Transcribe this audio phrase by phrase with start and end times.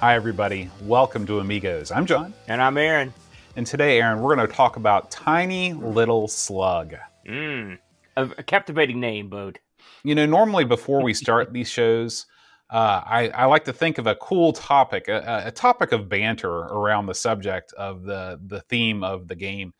[0.00, 0.70] Hi, everybody.
[0.82, 1.90] Welcome to Amigos.
[1.90, 2.32] I'm John.
[2.46, 3.12] And I'm Aaron.
[3.56, 6.94] And today, Aaron, we're going to talk about Tiny Little Slug.
[7.26, 7.78] Mm.
[8.16, 9.58] A, a captivating name, Bode.
[10.04, 12.26] You know, normally before we start these shows,
[12.70, 16.48] uh, I, I, like to think of a cool topic, a, a, topic of banter
[16.48, 19.74] around the subject of the the theme of the game.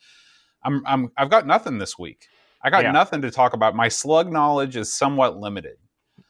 [0.64, 2.26] I'm, I'm I've got nothing this week.
[2.60, 2.90] I got yeah.
[2.90, 3.76] nothing to talk about.
[3.76, 5.76] My slug knowledge is somewhat limited.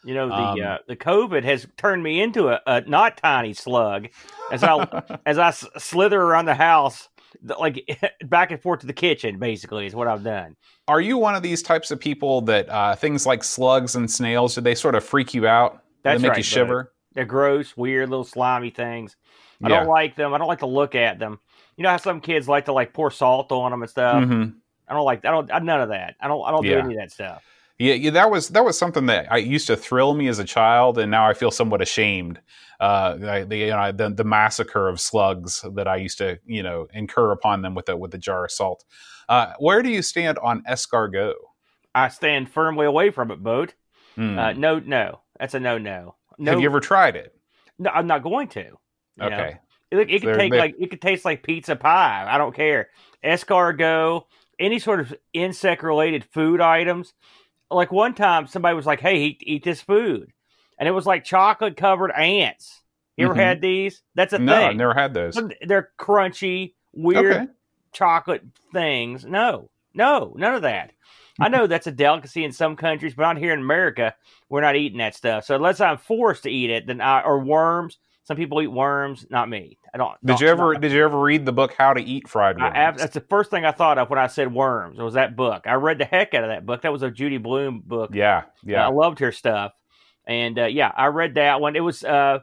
[0.05, 3.53] You know, the um, uh, the COVID has turned me into a, a not tiny
[3.53, 4.09] slug
[4.53, 7.09] as I as I slither around the house,
[7.43, 7.85] like
[8.27, 9.39] back and forth to the kitchen.
[9.39, 10.57] Basically, is what I've done.
[10.87, 14.55] Are you one of these types of people that uh, things like slugs and snails
[14.55, 15.83] do they sort of freak you out?
[16.03, 16.93] That's they make right, you shiver.
[17.15, 19.17] They're gross, weird, little slimy things.
[19.63, 19.81] I yeah.
[19.81, 20.33] don't like them.
[20.33, 21.41] I don't like to look at them.
[21.77, 24.23] You know how some kids like to like pour salt on them and stuff.
[24.23, 24.51] Mm-hmm.
[24.87, 25.25] I don't like.
[25.25, 25.49] I don't.
[25.65, 26.15] None of that.
[26.21, 26.45] I don't.
[26.45, 26.75] I don't yeah.
[26.75, 27.43] do any of that stuff.
[27.79, 30.45] Yeah, yeah, that was that was something that I used to thrill me as a
[30.45, 32.41] child, and now I feel somewhat ashamed.
[32.81, 36.89] Uh, the you know the, the massacre of slugs that I used to you know
[36.93, 38.85] incur upon them with a with a jar of salt.
[39.29, 41.35] Uh, where do you stand on escargot?
[41.95, 43.75] I stand firmly away from it, boat.
[44.17, 44.39] Mm.
[44.39, 46.17] Uh, no, no, that's a no, no.
[46.37, 46.53] No.
[46.53, 47.35] Have you ever tried it?
[47.79, 48.73] No, I'm not going to.
[49.21, 49.59] Okay.
[49.93, 50.01] Know?
[50.01, 52.27] It, it could take like it could taste like pizza pie.
[52.29, 52.89] I don't care.
[53.25, 54.25] Escargot,
[54.59, 57.15] any sort of insect related food items
[57.71, 60.33] like one time somebody was like, "Hey, eat, eat this food,"
[60.79, 62.83] and it was like chocolate covered ants.
[63.17, 63.41] You ever mm-hmm.
[63.41, 64.03] had these?
[64.15, 64.61] That's a no, thing.
[64.61, 65.39] No, I never had those.
[65.67, 67.47] They're crunchy, weird okay.
[67.93, 69.25] chocolate things.
[69.25, 70.93] No, no, none of that.
[71.41, 74.15] I know that's a delicacy in some countries, but not here in America.
[74.49, 75.45] We're not eating that stuff.
[75.45, 77.99] So unless I'm forced to eat it, then I or worms.
[78.29, 79.79] Some people eat worms, not me.
[79.95, 80.15] I don't.
[80.23, 80.75] Did you ever?
[80.75, 82.75] Did you ever read the book How to Eat Fried Worms?
[82.77, 84.99] I, that's the first thing I thought of when I said worms.
[84.99, 85.63] It was that book.
[85.65, 86.83] I read the heck out of that book.
[86.83, 88.11] That was a Judy Blume book.
[88.13, 88.87] Yeah, yeah.
[88.87, 89.73] I loved her stuff,
[90.27, 91.75] and uh, yeah, I read that one.
[91.75, 92.05] It was.
[92.05, 92.41] Uh,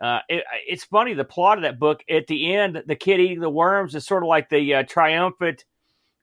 [0.00, 2.04] uh, it, it's funny the plot of that book.
[2.08, 5.64] At the end, the kid eating the worms is sort of like the uh, triumphant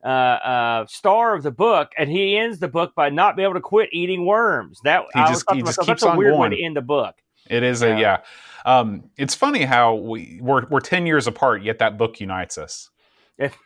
[0.02, 3.56] uh, uh, star of the book, and he ends the book by not being able
[3.56, 4.80] to quit eating worms.
[4.85, 6.52] That he just, he just keeps on weird going.
[6.52, 7.16] way to end the book.
[7.50, 8.22] It is a yeah.
[8.66, 12.90] Um, it's funny how we we're, we're ten years apart, yet that book unites us.
[13.38, 13.58] If,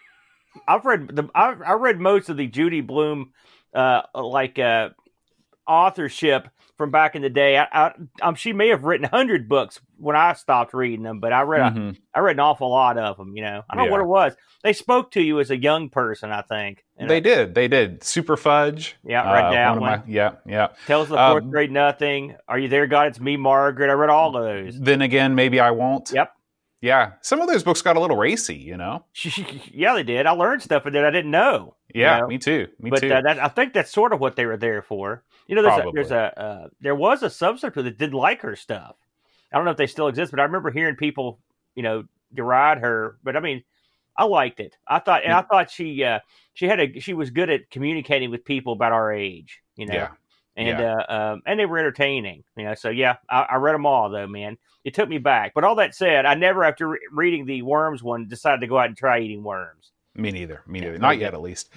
[0.68, 3.34] I've read the I, I read most of the Judy Blume
[3.74, 4.90] uh, like uh,
[5.68, 7.58] authorship from back in the day.
[7.58, 11.34] I, I, um, she may have written hundred books when I stopped reading them, but
[11.34, 11.92] I read mm-hmm.
[12.14, 13.36] I read an awful lot of them.
[13.36, 13.90] You know, I don't yeah.
[13.90, 14.34] know what it was.
[14.64, 16.84] They spoke to you as a young person, I think.
[17.00, 17.56] You They did.
[17.56, 18.04] They did.
[18.04, 18.96] Super Fudge.
[19.04, 19.82] Yeah, right uh, that one.
[19.82, 20.70] My, yeah, yeah.
[20.86, 22.36] Tells the fourth um, grade nothing.
[22.48, 23.08] Are you there, God?
[23.08, 23.90] It's me, Margaret.
[23.90, 24.80] I read all of those.
[24.80, 26.12] Then again, maybe I won't.
[26.14, 26.32] Yep.
[26.80, 29.04] Yeah, some of those books got a little racy, you know.
[29.72, 30.28] yeah, they did.
[30.28, 31.76] I learned stuff that I didn't know.
[31.94, 32.28] Yeah, you know?
[32.28, 32.68] me too.
[32.80, 33.12] Me but, too.
[33.12, 35.24] Uh, that, I think that's sort of what they were there for.
[35.48, 38.56] You know, there's a, there's a uh, there was a subsector that didn't like her
[38.56, 38.96] stuff.
[39.52, 41.40] I don't know if they still exist, but I remember hearing people,
[41.74, 43.18] you know, deride her.
[43.24, 43.64] But I mean,
[44.16, 44.78] I liked it.
[44.88, 46.20] I thought, and I thought she uh,
[46.54, 49.62] she had a she was good at communicating with people about our age.
[49.76, 50.10] You know, yeah.
[50.58, 50.96] And yeah.
[50.96, 52.44] uh, um, and they were entertaining.
[52.58, 54.58] You know, so yeah, I, I, read them all though, man.
[54.84, 55.54] It took me back.
[55.54, 58.78] But all that said, I never after re- reading the worms one decided to go
[58.78, 59.92] out and try eating worms.
[60.16, 60.64] Me neither.
[60.66, 60.98] Me neither.
[60.98, 61.70] Not yet, at least.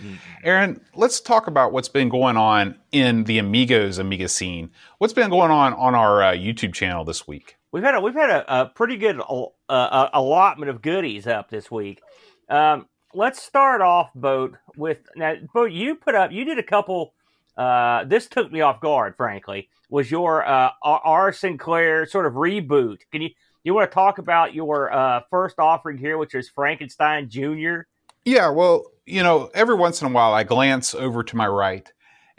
[0.42, 4.70] Aaron, let's talk about what's been going on in the Amigos Amiga scene.
[4.96, 7.58] What's been going on on our uh, YouTube channel this week?
[7.70, 11.50] We've had a, we've had a, a pretty good uh, uh allotment of goodies up
[11.50, 12.00] this week.
[12.48, 15.72] Um, let's start off, Boat, with now, Boat.
[15.72, 17.12] You put up, you did a couple.
[17.60, 19.68] Uh, this took me off guard, frankly.
[19.90, 21.32] Was your uh, R.
[21.32, 23.00] Sinclair sort of reboot?
[23.12, 23.30] Can you
[23.64, 27.86] you want to talk about your uh, first offering here, which is Frankenstein Junior?
[28.24, 31.90] Yeah, well, you know, every once in a while I glance over to my right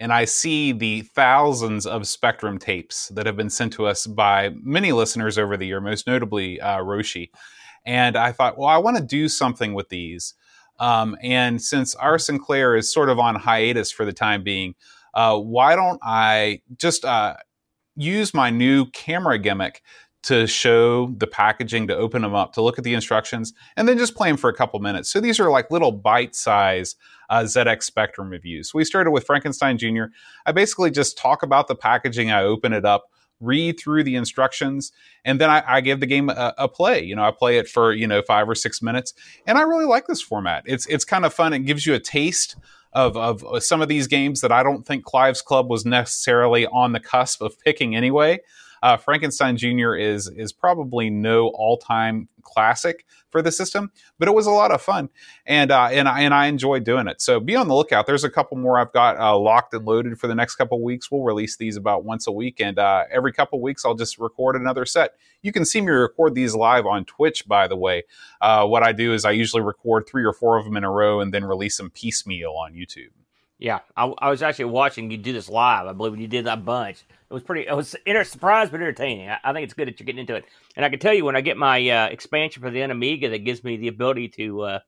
[0.02, 4.50] and I see the thousands of Spectrum tapes that have been sent to us by
[4.64, 7.30] many listeners over the year, most notably uh, Roshi.
[7.86, 10.34] And I thought, well, I want to do something with these.
[10.80, 12.18] Um, and since R.
[12.18, 14.74] Sinclair is sort of on hiatus for the time being,
[15.14, 17.36] uh, why don't I just uh,
[17.96, 19.82] use my new camera gimmick
[20.24, 23.98] to show the packaging, to open them up, to look at the instructions, and then
[23.98, 25.10] just play them for a couple minutes.
[25.10, 26.96] So these are like little bite size
[27.30, 28.74] uh, ZX Spectrum reviews.
[28.74, 30.06] We started with Frankenstein Jr.
[30.46, 33.06] I basically just talk about the packaging, I open it up,
[33.40, 34.92] read through the instructions,
[35.26, 37.04] and then I, I give the game a, a, play.
[37.04, 39.14] You know, I play it for you know five or six minutes,
[39.48, 40.64] and I really like this format.
[40.68, 41.54] It's it's kind of fun.
[41.54, 42.56] It gives you a taste
[42.94, 46.68] of of uh, some of these games that I don't think Clive's Club was necessarily
[46.68, 48.40] on the cusp of picking anyway.
[48.82, 49.96] Uh, Frankenstein Jr.
[49.96, 54.72] is is probably no all time classic for the system, but it was a lot
[54.72, 55.10] of fun,
[55.46, 57.22] and uh, and I and I enjoyed doing it.
[57.22, 58.08] So be on the lookout.
[58.08, 61.12] There's a couple more I've got uh, locked and loaded for the next couple weeks.
[61.12, 64.56] We'll release these about once a week, and uh, every couple weeks I'll just record
[64.56, 65.16] another set.
[65.42, 67.48] You can see me record these live on Twitch.
[67.48, 68.04] By the way,
[68.42, 70.92] uh, what I do is I usually record three or four of them in a
[70.92, 73.12] row and then release them piecemeal on YouTube.
[73.62, 75.86] Yeah, I, I, was actually watching you do this live.
[75.86, 77.66] I believe you did that bunch, it was pretty.
[77.66, 79.30] It was inter- surprised but entertaining.
[79.30, 80.44] I, I, think it's good that you're getting into it.
[80.76, 83.46] And I can tell you when I get my uh, expansion for the Amiga that
[83.46, 84.80] gives me the ability to uh,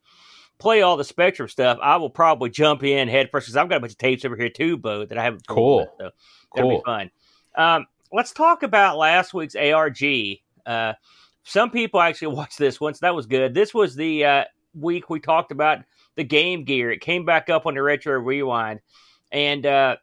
[0.58, 3.78] play all the Spectrum stuff, I will probably jump in head first because I've got
[3.78, 5.48] a bunch of tapes over here too, Bo, that I haven't.
[5.48, 5.78] Cool.
[5.78, 6.10] With, so
[6.54, 6.80] that'll cool.
[6.80, 7.12] be fun.
[7.56, 10.04] Um, let's talk about last week's ARG.
[10.66, 10.94] Uh,
[11.44, 13.00] some people actually watched this once.
[13.00, 13.54] That was good.
[13.54, 14.44] This was the uh,
[14.74, 15.80] week we talked about
[16.16, 16.92] the Game Gear.
[16.92, 18.82] It came back up on the Retro Rewind,
[19.32, 19.96] and uh,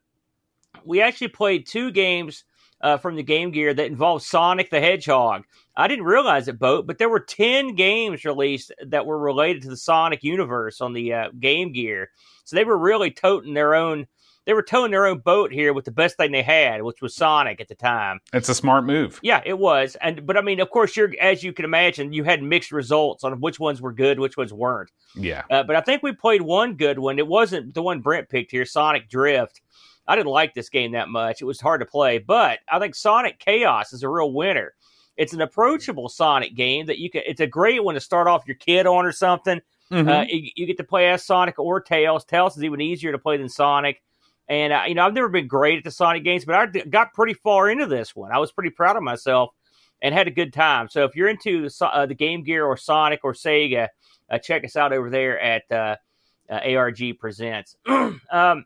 [0.84, 2.44] we actually played two games
[2.80, 5.44] uh, from the Game Gear that involved Sonic the Hedgehog.
[5.76, 9.70] I didn't realize it, Boat, but there were 10 games released that were related to
[9.70, 12.10] the Sonic universe on the uh, Game Gear.
[12.44, 14.06] So they were really toting their own
[14.46, 17.14] they were towing their own boat here with the best thing they had, which was
[17.14, 18.20] Sonic at the time.
[18.32, 19.20] It's a smart move.
[19.22, 19.96] Yeah, it was.
[20.00, 23.22] And but I mean, of course, you're as you can imagine, you had mixed results
[23.22, 24.90] on which ones were good, which ones weren't.
[25.14, 25.42] Yeah.
[25.50, 27.18] Uh, but I think we played one good one.
[27.18, 29.60] It wasn't the one Brent picked here, Sonic Drift.
[30.10, 31.40] I didn't like this game that much.
[31.40, 34.74] It was hard to play, but I think Sonic Chaos is a real winner.
[35.16, 37.22] It's an approachable Sonic game that you can.
[37.26, 39.60] It's a great one to start off your kid on or something.
[39.92, 40.08] Mm-hmm.
[40.08, 42.24] Uh, you, you, get to play as Sonic or Tails.
[42.24, 44.02] Tails is even easier to play than Sonic.
[44.48, 47.14] And uh, you know, I've never been great at the Sonic games, but I got
[47.14, 48.32] pretty far into this one.
[48.32, 49.50] I was pretty proud of myself
[50.02, 50.88] and had a good time.
[50.88, 53.86] So if you're into the, uh, the Game Gear or Sonic or Sega,
[54.28, 55.96] uh, check us out over there at uh,
[56.50, 57.76] uh, ARG Presents.
[57.86, 58.64] um,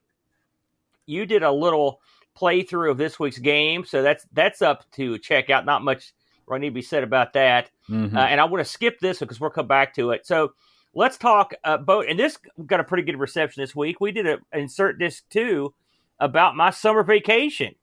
[1.07, 2.01] you did a little
[2.39, 5.65] playthrough of this week's game, so that's that's up to check out.
[5.65, 6.13] Not much
[6.53, 7.71] need to be said about that.
[7.89, 8.17] Mm-hmm.
[8.17, 10.27] Uh, and I want to skip this because we'll come back to it.
[10.27, 10.53] So
[10.95, 14.01] let's talk about, and this got a pretty good reception this week.
[14.01, 15.75] We did an insert disc two
[16.19, 17.75] about my summer vacation.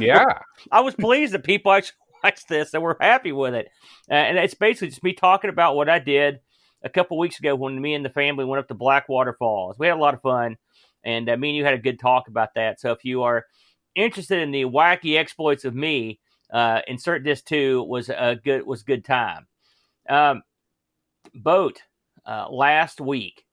[0.00, 0.24] Yeah.
[0.72, 3.68] I was pleased that people actually watched this and were happy with it.
[4.10, 6.40] Uh, and it's basically just me talking about what I did
[6.82, 9.78] a couple weeks ago when me and the family went up to Blackwater Falls.
[9.78, 10.56] We had a lot of fun,
[11.06, 12.80] and uh, me and you had a good talk about that.
[12.80, 13.46] So if you are
[13.94, 16.20] interested in the wacky exploits of me,
[16.52, 19.46] uh, insert this too was a good was good time.
[20.08, 20.42] Um,
[21.34, 21.82] boat
[22.26, 23.44] uh, last week,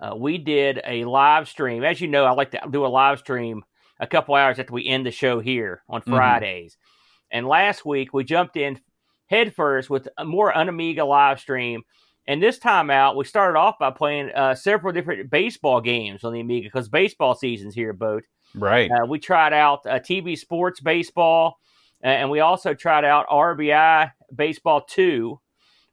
[0.00, 1.84] uh, we did a live stream.
[1.84, 3.62] As you know, I like to do a live stream
[4.00, 6.14] a couple hours after we end the show here on mm-hmm.
[6.14, 6.74] Fridays.
[6.74, 7.38] Mm-hmm.
[7.38, 8.80] And last week, we jumped in
[9.26, 11.82] headfirst with a more Unamiga live stream.
[12.30, 16.32] And this time out, we started off by playing uh, several different baseball games on
[16.32, 18.22] the Amiga because baseball season's here, boat.
[18.54, 18.88] Right.
[18.88, 21.58] Uh, we tried out uh, TV Sports Baseball,
[22.00, 25.40] and we also tried out RBI Baseball 2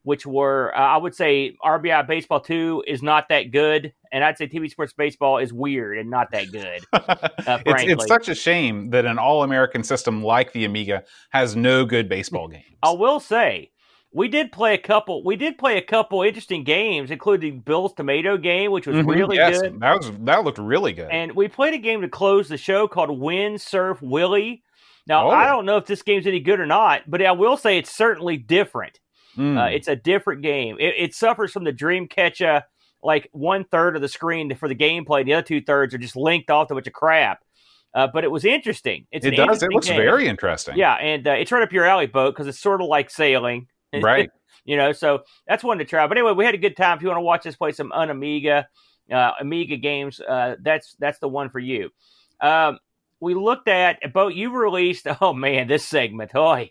[0.03, 4.37] which were uh, I would say RBI Baseball Two is not that good, and I'd
[4.37, 6.85] say TV Sports Baseball is weird and not that good.
[7.47, 11.55] Uh, it's, it's, such a shame that an All American system like the Amiga has
[11.55, 12.65] no good baseball games.
[12.83, 13.71] I will say.
[14.17, 15.23] We did play a couple.
[15.23, 19.37] We did play a couple interesting games, including Bill's Tomato game, which was mm-hmm, really
[19.37, 19.79] yes, good.
[19.79, 21.09] That was that looked really good.
[21.11, 24.63] And we played a game to close the show called Windsurf Willy.
[25.05, 25.29] Now oh.
[25.29, 27.95] I don't know if this game's any good or not, but I will say it's
[27.95, 28.99] certainly different.
[29.37, 29.55] Mm.
[29.55, 30.77] Uh, it's a different game.
[30.79, 32.63] It, it, suffers from the Dreamcatcher,
[33.03, 35.99] like one third of the screen for the gameplay, and the other two thirds are
[35.99, 37.43] just linked off to a bunch of crap.
[37.93, 39.05] Uh, but it was interesting.
[39.11, 39.61] It's it does.
[39.61, 39.97] It looks game.
[39.97, 40.75] very interesting.
[40.75, 43.67] Yeah, and uh, it's right up your alley, boat, because it's sort of like sailing,
[43.93, 44.29] right?
[44.65, 46.07] you know, so that's one to try.
[46.07, 46.97] But anyway, we had a good time.
[46.97, 48.65] If you want to watch us play some Unamiga,
[49.11, 51.89] uh, Amiga games, uh, that's that's the one for you.
[52.41, 52.79] Um,
[53.19, 54.33] we looked at boat.
[54.33, 55.07] You released.
[55.21, 56.31] Oh man, this segment.
[56.35, 56.63] Oh,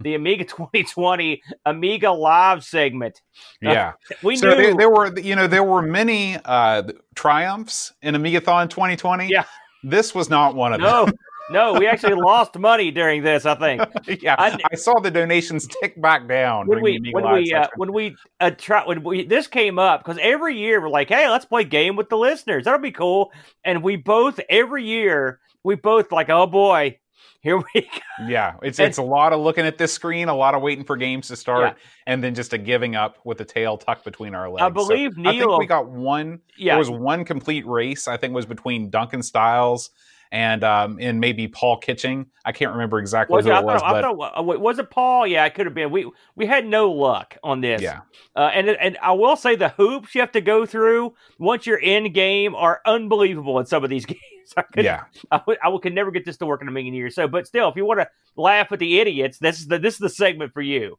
[0.00, 3.20] the Amiga 2020 Amiga Live segment.
[3.60, 6.84] Yeah, uh, we so knew there, there, were you know there were many uh,
[7.14, 9.28] triumphs in Amigathon 2020.
[9.28, 9.44] Yeah,
[9.82, 11.06] this was not one of no.
[11.06, 11.14] them.
[11.50, 13.44] No, we actually lost money during this.
[13.46, 13.82] I think.
[14.22, 17.92] yeah, I, I, saw the donations tick back down when we when we, uh, when
[17.92, 21.44] we uh, try when we this came up because every year we're like, hey, let's
[21.44, 22.64] play game with the listeners.
[22.64, 23.32] That'll be cool.
[23.64, 26.98] And we both every year we both like, oh boy,
[27.42, 28.26] Here we go.
[28.26, 30.84] Yeah, it's And- it's a lot of looking at this screen, a lot of waiting
[30.84, 31.82] for games to start, Yeah.
[32.06, 34.62] and then just a giving up with the tail tucked between our legs.
[34.62, 36.40] I So believe I think Neil- we got one.
[36.56, 38.08] Yeah, There was one complete race.
[38.08, 39.90] I think was between Duncan Styles
[40.32, 42.26] and um and maybe Paul Kitching.
[42.44, 43.58] I can't remember exactly was who it?
[43.58, 45.26] It was, thought, but thought, was it Paul?
[45.26, 45.90] Yeah, it could have been.
[45.90, 47.82] We we had no luck on this.
[47.82, 48.00] yeah,
[48.36, 51.78] Uh, and and I will say the hoops you have to go through once you're
[51.80, 54.20] in game are unbelievable in some of these games.
[54.56, 56.72] I could, yeah, I, would, I would- could never get this to work in a
[56.72, 57.14] million years.
[57.14, 59.94] So, but still, if you want to laugh at the idiots, this is the this
[59.94, 60.98] is the segment for you.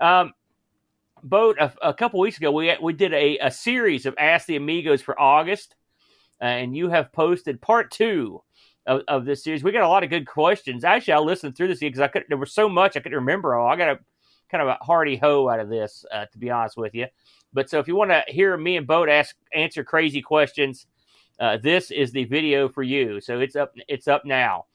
[0.00, 0.32] Um,
[1.22, 4.56] Boat a, a couple weeks ago, we we did a, a series of Ask the
[4.56, 5.74] Amigos for August,
[6.42, 8.42] uh, and you have posted part two
[8.86, 9.62] of, of this series.
[9.62, 10.84] We got a lot of good questions.
[10.84, 13.54] Actually, I listened through this because I could there was so much I couldn't remember
[13.54, 13.68] all.
[13.68, 13.98] I got a
[14.50, 17.06] kind of a hearty hoe out of this, uh, to be honest with you.
[17.52, 20.86] But so if you want to hear me and Boat ask answer crazy questions,
[21.40, 23.20] uh, this is the video for you.
[23.20, 24.66] So it's up it's up now.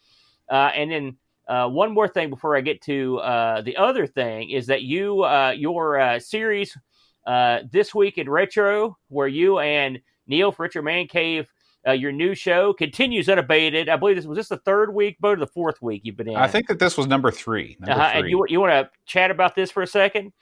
[0.49, 4.51] Uh, and then uh, one more thing before I get to uh, the other thing
[4.51, 6.77] is that you uh, your uh, series
[7.25, 11.51] uh, this week in retro, where you and Neil for Retro Man Cave,
[11.87, 13.89] uh, your new show continues unabated.
[13.89, 16.29] I believe this was this the third week, Boat, or the fourth week you've been
[16.29, 16.35] in.
[16.35, 17.77] I think that this was number three.
[17.79, 18.11] Number Uh-huh.
[18.11, 18.19] three.
[18.21, 20.33] And you you want to chat about this for a second?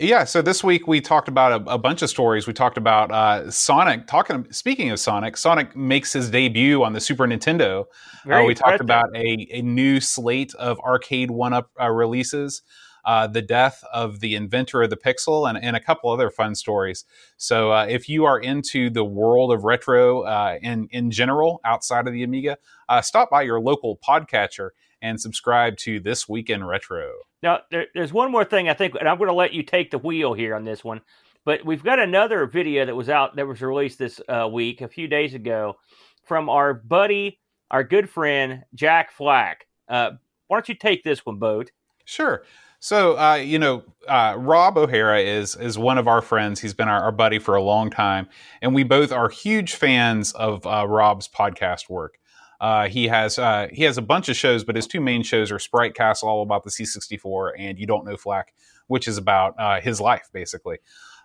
[0.00, 2.46] Yeah, so this week we talked about a, a bunch of stories.
[2.46, 4.06] We talked about uh, Sonic.
[4.06, 7.84] Talking, speaking of Sonic, Sonic makes his debut on the Super Nintendo.
[8.30, 12.62] Uh, we talked about a, a new slate of arcade one-up uh, releases,
[13.06, 16.54] uh, the death of the inventor of the Pixel, and, and a couple other fun
[16.54, 17.04] stories.
[17.38, 22.06] So uh, if you are into the world of retro uh, in in general outside
[22.06, 22.58] of the Amiga,
[22.88, 24.70] uh, stop by your local podcatcher
[25.00, 27.12] and subscribe to This Week in Retro.
[27.42, 29.90] Now, there, there's one more thing I think, and I'm going to let you take
[29.90, 31.00] the wheel here on this one.
[31.44, 34.88] But we've got another video that was out that was released this uh, week, a
[34.88, 35.76] few days ago,
[36.24, 37.38] from our buddy,
[37.70, 39.66] our good friend Jack Flack.
[39.88, 40.12] Uh,
[40.48, 41.70] why don't you take this one, Boat?
[42.04, 42.42] Sure.
[42.80, 46.60] So, uh, you know, uh, Rob O'Hara is is one of our friends.
[46.60, 48.28] He's been our, our buddy for a long time,
[48.62, 52.18] and we both are huge fans of uh, Rob's podcast work.
[52.60, 55.50] Uh, he has uh, he has a bunch of shows, but his two main shows
[55.50, 58.54] are Sprite Castle, all about the C64, and You Don't Know Flack,
[58.86, 60.78] which is about uh, his life basically.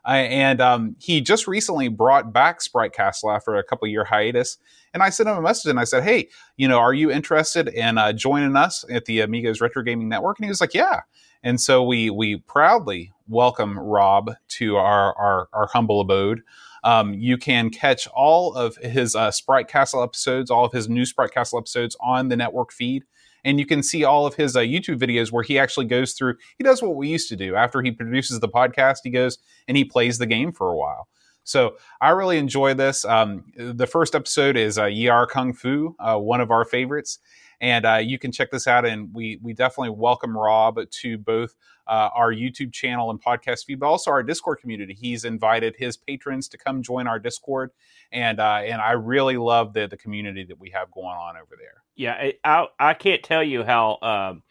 [0.04, 4.58] And um, he just recently brought back Sprite Castle after a couple year hiatus.
[4.96, 7.68] And I sent him a message and I said, "Hey, you know, are you interested
[7.68, 11.02] in joining us at the Amigos Retro Gaming Network?" And he was like, "Yeah."
[11.44, 16.42] And so we we proudly welcome Rob to our our, our humble abode.
[16.84, 21.06] Um, you can catch all of his uh, Sprite Castle episodes, all of his new
[21.06, 23.04] Sprite Castle episodes on the network feed.
[23.44, 26.36] And you can see all of his uh, YouTube videos where he actually goes through,
[26.58, 27.56] he does what we used to do.
[27.56, 31.08] After he produces the podcast, he goes and he plays the game for a while.
[31.44, 33.04] So I really enjoy this.
[33.04, 37.18] Um, the first episode is uh, Yie Ar Kung Fu, uh, one of our favorites.
[37.62, 38.86] And uh, you can check this out.
[38.86, 41.56] And we, we definitely welcome Rob to both
[41.88, 44.94] uh, our YouTube channel and podcast feed, but also our Discord community.
[44.94, 47.72] He's invited his patrons to come join our Discord,
[48.12, 51.56] and uh, and I really love the the community that we have going on over
[51.58, 51.84] there.
[51.96, 54.44] Yeah, I I, can't tell you how um,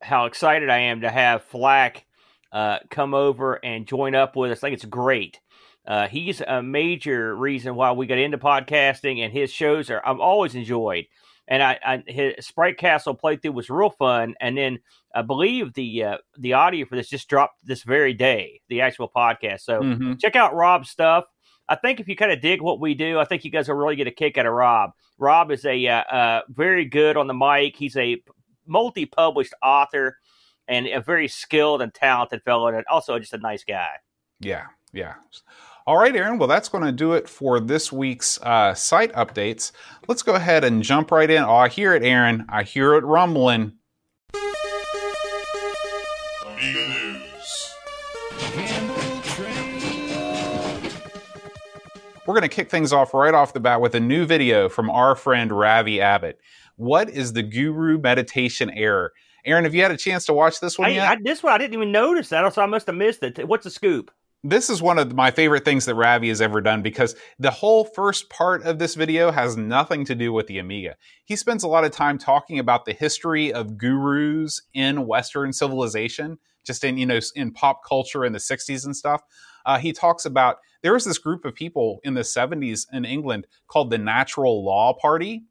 [0.00, 2.06] how excited I am to have Flack
[2.52, 4.58] uh, come over and join up with us.
[4.58, 5.40] I think it's great.
[5.86, 10.20] Uh, he's a major reason why we got into podcasting, and his shows are I've
[10.20, 11.06] always enjoyed.
[11.50, 14.34] And I, I his Sprite Castle playthrough was real fun.
[14.40, 14.78] And then
[15.14, 19.10] I believe the uh, the audio for this just dropped this very day, the actual
[19.14, 19.60] podcast.
[19.62, 20.20] So Mhm.
[20.20, 21.24] check out Rob's stuff.
[21.70, 23.76] I think if you kind of dig what we do, I think you guys will
[23.76, 24.90] really get a kick out of Rob.
[25.18, 27.76] Rob is a uh, uh, very good on the mic.
[27.76, 28.22] He's a
[28.66, 30.18] multi-published author
[30.66, 33.88] and a very skilled and talented fellow, and also just a nice guy.
[34.40, 35.14] Yeah, yeah.
[35.88, 36.36] All right, Aaron.
[36.36, 39.72] Well, that's going to do it for this week's uh, site updates.
[40.06, 41.42] Let's go ahead and jump right in.
[41.42, 42.44] Oh, I hear it, Aaron.
[42.50, 43.72] I hear it rumbling.
[46.44, 47.74] Amiga News.
[52.26, 54.90] We're going to kick things off right off the bat with a new video from
[54.90, 56.38] our friend Ravi Abbott.
[56.76, 59.14] What is the Guru meditation error?
[59.46, 61.08] Aaron, have you had a chance to watch this one I, yet?
[61.08, 63.48] I, this one I didn't even notice that, so I must have missed it.
[63.48, 64.10] What's the scoop?
[64.44, 67.84] This is one of my favorite things that Ravi has ever done because the whole
[67.84, 70.96] first part of this video has nothing to do with the Amiga.
[71.24, 76.38] He spends a lot of time talking about the history of gurus in Western civilization,
[76.64, 79.22] just in you know in pop culture in the 60s and stuff.
[79.66, 83.46] Uh, he talks about there was this group of people in the 70s in England
[83.66, 85.42] called the Natural Law Party,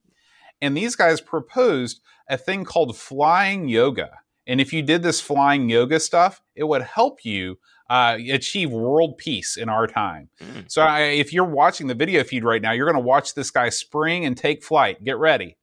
[0.61, 4.11] and these guys proposed a thing called flying yoga.
[4.47, 7.57] And if you did this flying yoga stuff, it would help you
[7.89, 10.29] uh, achieve world peace in our time.
[10.41, 10.69] Mm.
[10.71, 13.51] So I, if you're watching the video feed right now, you're going to watch this
[13.51, 15.03] guy spring and take flight.
[15.03, 15.57] Get ready.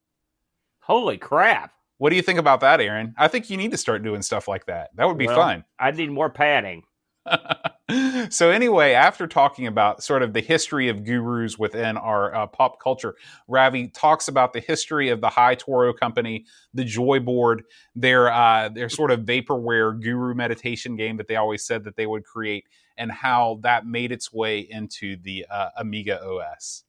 [0.80, 1.72] Holy crap!
[1.98, 3.14] What do you think about that, Aaron?
[3.16, 4.90] I think you need to start doing stuff like that.
[4.96, 5.64] That would be Well, fun.
[5.78, 6.82] I need more padding.
[8.30, 12.80] so anyway, after talking about sort of the history of gurus within our uh, pop
[12.80, 13.14] culture,
[13.48, 17.64] Ravi talks about the history of the Hi-Toro Company, the Joy Board,
[17.94, 22.06] their uh, their sort of vaporware guru meditation game that they always said that they
[22.06, 22.66] would create,
[22.96, 26.84] and how that made its way into the uh, Amiga OS.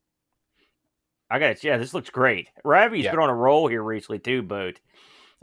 [1.30, 1.64] I got it.
[1.64, 2.50] Yeah, this looks great.
[2.64, 3.12] Ravi's Yeah.
[3.12, 4.80] been on a roll here recently too, but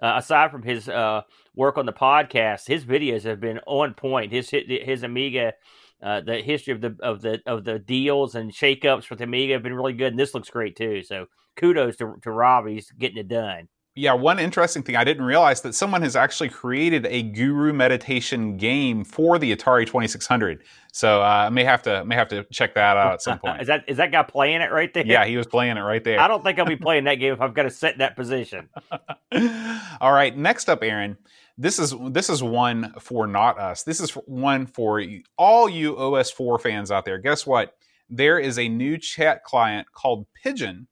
[0.02, 1.22] Uh, aside from his uh,
[1.54, 4.32] work on the podcast, his videos have been on point.
[4.32, 5.54] His his Amiga,
[6.02, 9.62] uh, the history of the of the of the deals and shakeups with Amiga have
[9.62, 11.02] been really good, and this looks great too.
[11.02, 12.74] So kudos to to Ravi.
[12.74, 13.68] He's getting it done.
[13.94, 18.56] Yeah, one interesting thing I didn't realize that someone has actually created a guru meditation
[18.56, 20.62] game for the Atari Twenty Six Hundred.
[20.92, 23.60] So uh, I may have to may have to check that out at some point.
[23.60, 25.04] is that is that guy playing it right there?
[25.04, 26.18] yeah, he was playing it right there.
[26.18, 28.16] I don't think I'll be playing that game if I've got to sit in that
[28.16, 28.70] position.
[30.00, 31.18] All right, next up, Aaron.
[31.58, 33.82] This is this is one for not us.
[33.82, 35.04] This is one for
[35.36, 37.18] all you OS4 fans out there.
[37.18, 37.74] Guess what?
[38.08, 40.88] There is a new chat client called Pigeon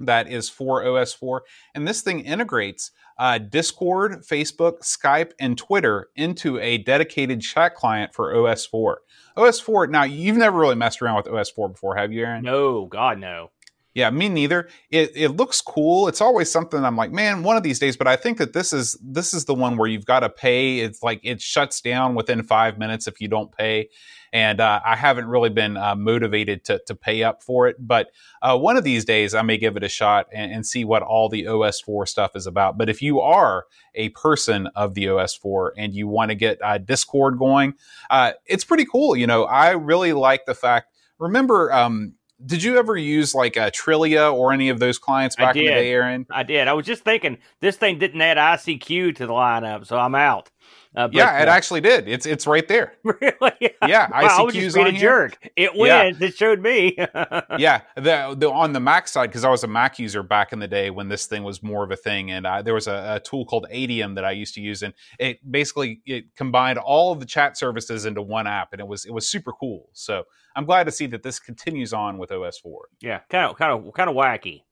[0.00, 1.40] that is for OS4,
[1.74, 8.14] and this thing integrates uh, Discord, Facebook, Skype, and Twitter into a dedicated chat client
[8.14, 8.96] for OS4.
[9.36, 9.90] OS4.
[9.90, 12.42] Now, you've never really messed around with OS4 before, have you, Aaron?
[12.42, 13.50] No, God, no.
[13.92, 14.68] Yeah, me neither.
[14.90, 16.06] It it looks cool.
[16.06, 17.96] It's always something I'm like, man, one of these days.
[17.96, 20.78] But I think that this is this is the one where you've got to pay.
[20.78, 23.88] It's like it shuts down within five minutes if you don't pay.
[24.32, 27.76] And uh, I haven't really been uh, motivated to to pay up for it.
[27.80, 30.84] But uh, one of these days, I may give it a shot and, and see
[30.84, 32.78] what all the OS4 stuff is about.
[32.78, 33.66] But if you are
[33.96, 37.74] a person of the OS4 and you want to get uh, Discord going,
[38.08, 39.16] uh, it's pretty cool.
[39.16, 40.94] You know, I really like the fact.
[41.18, 41.72] Remember.
[41.72, 45.64] Um, did you ever use like a Trillian or any of those clients back in
[45.64, 46.26] the day, Aaron?
[46.30, 46.68] I did.
[46.68, 50.50] I was just thinking this thing didn't add ICQ to the lineup, so I'm out.
[50.96, 52.08] Uh, but, yeah, it uh, actually did.
[52.08, 52.94] It's it's right there.
[53.04, 53.76] really.
[53.86, 55.00] Yeah, Wow, I ICQ's on a here.
[55.00, 55.50] jerk.
[55.54, 56.02] It Yeah.
[56.04, 56.20] wins.
[56.20, 56.96] It showed me.
[57.58, 60.58] yeah, the, the on the Mac side because I was a Mac user back in
[60.58, 63.14] the day when this thing was more of a thing, and uh, there was a,
[63.16, 67.12] a tool called Adium that I used to use, and it basically it combined all
[67.12, 69.90] of the chat services into one app, and it was it was super cool.
[69.92, 70.24] So
[70.56, 72.78] I'm glad to see that this continues on with OS4.
[73.00, 74.62] yeah, kind of, kind of, kind of wacky.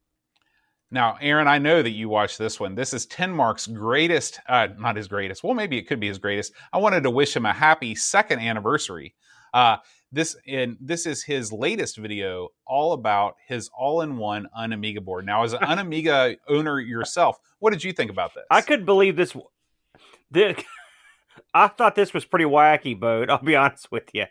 [0.90, 2.74] Now, Aaron, I know that you watched this one.
[2.74, 5.44] This is Tenmark's greatest, uh, not his greatest.
[5.44, 6.52] Well, maybe it could be his greatest.
[6.72, 9.14] I wanted to wish him a happy second anniversary.
[9.52, 9.76] Uh,
[10.10, 15.26] this and this is his latest video, all about his all-in-one Unamiga board.
[15.26, 18.44] Now, as an Unamiga owner yourself, what did you think about this?
[18.50, 19.36] I couldn't believe this.
[20.30, 20.62] this
[21.54, 23.30] I thought this was pretty wacky, boat.
[23.30, 24.24] I'll be honest with you.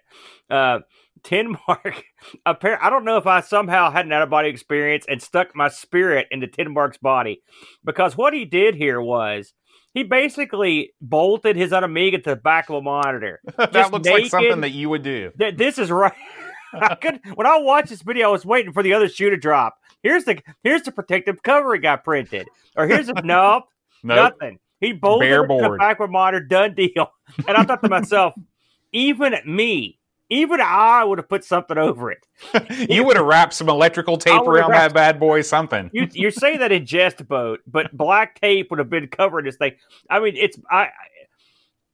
[0.50, 0.80] Uh,
[1.24, 2.04] Tin Mark,
[2.48, 5.56] appar- I don't know if I somehow had an out of body experience and stuck
[5.56, 7.42] my spirit into Tin Mark's body
[7.86, 9.54] because what he did here was
[9.94, 13.42] he basically bolted his Amiga to the back of a monitor.
[13.58, 15.32] that looks like something that you would do.
[15.38, 16.14] Th- This is right.
[16.74, 19.38] I could when I watched this video, I was waiting for the other shoe to
[19.38, 19.76] drop.
[20.04, 23.64] Here's the here's the protective cover he got printed, or here's a nope,
[24.04, 24.34] Nope.
[24.40, 24.60] nothing.
[24.80, 25.80] He bolted Bare it to the board.
[25.80, 27.08] backward monitor, done deal.
[27.48, 28.34] And I thought to myself,
[28.92, 29.97] even me,
[30.30, 32.28] even I would have put something over it.
[32.90, 35.90] you would have wrapped some electrical tape around that bad boy, something.
[35.94, 39.58] You you say that in jest boat, but black tape would have been covering this
[39.58, 39.74] thing.
[40.10, 40.84] I mean, it's I.
[40.84, 40.92] I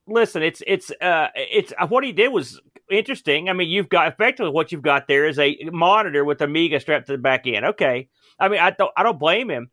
[0.06, 2.60] Listen, it's it's uh it's uh, what he did was
[2.92, 3.50] interesting.
[3.50, 7.08] I mean, you've got effectively what you've got there is a monitor with Amiga strapped
[7.08, 7.66] to the back end.
[7.66, 9.72] Okay, I mean, I don't I don't blame him.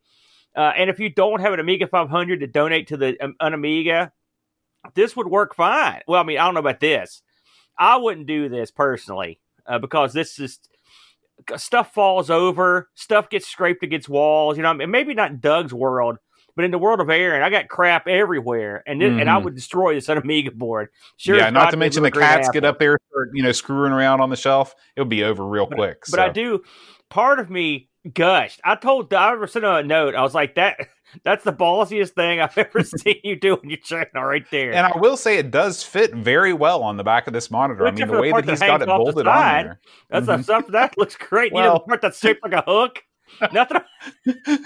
[0.55, 3.53] Uh, and if you don't have an Amiga 500 to donate to the um, an
[3.53, 4.13] Amiga,
[4.93, 6.01] this would work fine.
[6.07, 7.21] Well, I mean, I don't know about this.
[7.81, 10.59] I wouldn't do this personally uh, because this is
[11.57, 14.55] stuff falls over, stuff gets scraped against walls.
[14.55, 16.17] You know, I mean, maybe not Doug's world,
[16.55, 19.45] but in the world of Aaron, I got crap everywhere, and this, and I Mhm.
[19.45, 20.89] would destroy this on Amiga board.
[21.17, 22.99] Sure, yeah, as not to mention the cats get up there,
[23.33, 24.75] you know, screwing around on the shelf.
[24.95, 26.03] It'll be over real quick.
[26.11, 26.61] But I do.
[27.09, 28.59] Part of me gushed.
[28.63, 30.15] I told I sent a note.
[30.15, 30.77] I was like, "That
[31.23, 34.85] that's the ballsiest thing I've ever seen you do on your channel, right there." And
[34.87, 37.85] I will say it does fit very well on the back of this monitor.
[37.87, 39.65] I mean, the way part that he's got it bolted on side.
[39.65, 39.79] there.
[40.09, 40.43] that's Mhm.
[40.43, 41.51] stuff that looks great.
[41.51, 43.03] you know, the part that's shaped like a hook.
[43.53, 43.79] Nothing.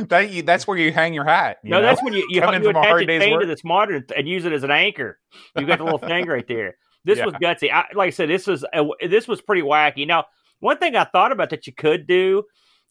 [0.07, 1.57] that you, that's where you hang your hat.
[1.63, 1.83] you No, know?
[1.85, 4.27] that's when you you, Coming you a attach hard a chain to this monitor and,
[4.27, 5.19] use it as an anchor.
[5.55, 6.77] You got the little thing right there.
[7.03, 7.71] This was gutsy.
[7.71, 10.07] I, like I said, this was uh, this was pretty wacky.
[10.07, 10.25] Now,
[10.61, 12.43] one thing I thought about that you could do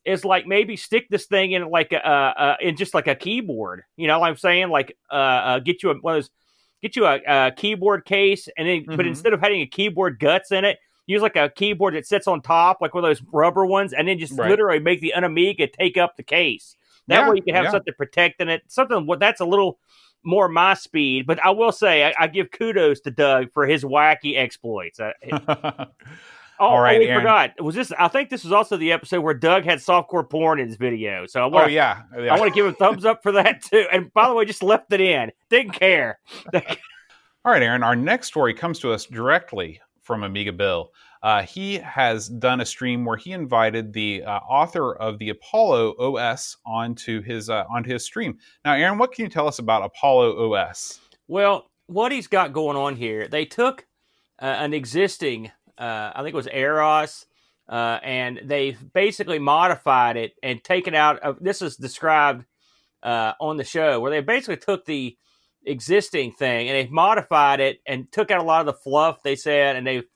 [0.05, 3.15] is like maybe stick this thing in like a uh, uh, in just like a
[3.15, 3.83] keyboard.
[3.97, 4.69] You know what I'm saying?
[4.69, 6.31] Like uh, uh get you a one of those
[6.83, 9.09] get you a, a keyboard case and then but Mhm.
[9.09, 12.43] instead of having a keyboard guts in it, use like a keyboard that sits on
[12.43, 14.51] top, like one of those rubber ones, and then just Right.
[14.51, 16.77] literally make the Unamiga take up the case.
[17.09, 17.71] That Yeah, way you can have yeah.
[17.71, 18.63] something protecting it.
[18.69, 19.79] Something what that's a little
[20.25, 21.27] more my speed.
[21.27, 25.01] But I will say I, I give kudos to Doug for his wacky exploits.
[25.01, 25.13] I,
[26.61, 27.23] oh, All right, oh, we Aaron.
[27.23, 27.63] forgot.
[27.63, 27.93] Was this?
[27.99, 31.27] I think this was also the episode where Doug had softcore porn in his video.
[31.27, 32.35] So I oh want yeah, yeah.
[32.35, 33.87] I want to give him a thumbs up for that too.
[33.93, 35.33] And by the way, just left it in.
[35.51, 36.19] Didn't care.
[36.55, 37.83] All right, Aaron.
[37.83, 40.93] Our next story comes to us directly from Amiga Bill.
[41.23, 45.95] Uh, he has done a stream where he invited the uh, author of the Apollo
[45.99, 48.39] OS onto his uh, onto his stream.
[48.65, 51.01] Now, Aaron, what can you tell us about Apollo OS?
[51.27, 53.87] Well, what he's got going on here, they took
[54.41, 57.27] uh, an existing, uh, I think it was AROS,
[57.69, 61.21] uh, and they've basically modified it and taken out.
[61.21, 62.45] Of, this is described
[63.03, 65.17] uh, on the show where they basically took the
[65.67, 69.37] existing thing and they've modified it and took out a lot of the fluff they
[69.37, 70.07] said, and they've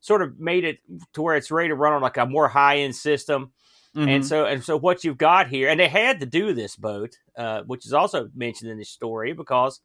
[0.00, 0.78] sort of made it
[1.14, 3.52] to where it's ready to run on like a more high end system.
[3.96, 4.08] Mm-hmm.
[4.08, 7.16] And so, and so, what you've got here, and they had to do this boat,
[7.36, 9.80] uh, which is also mentioned in this story, because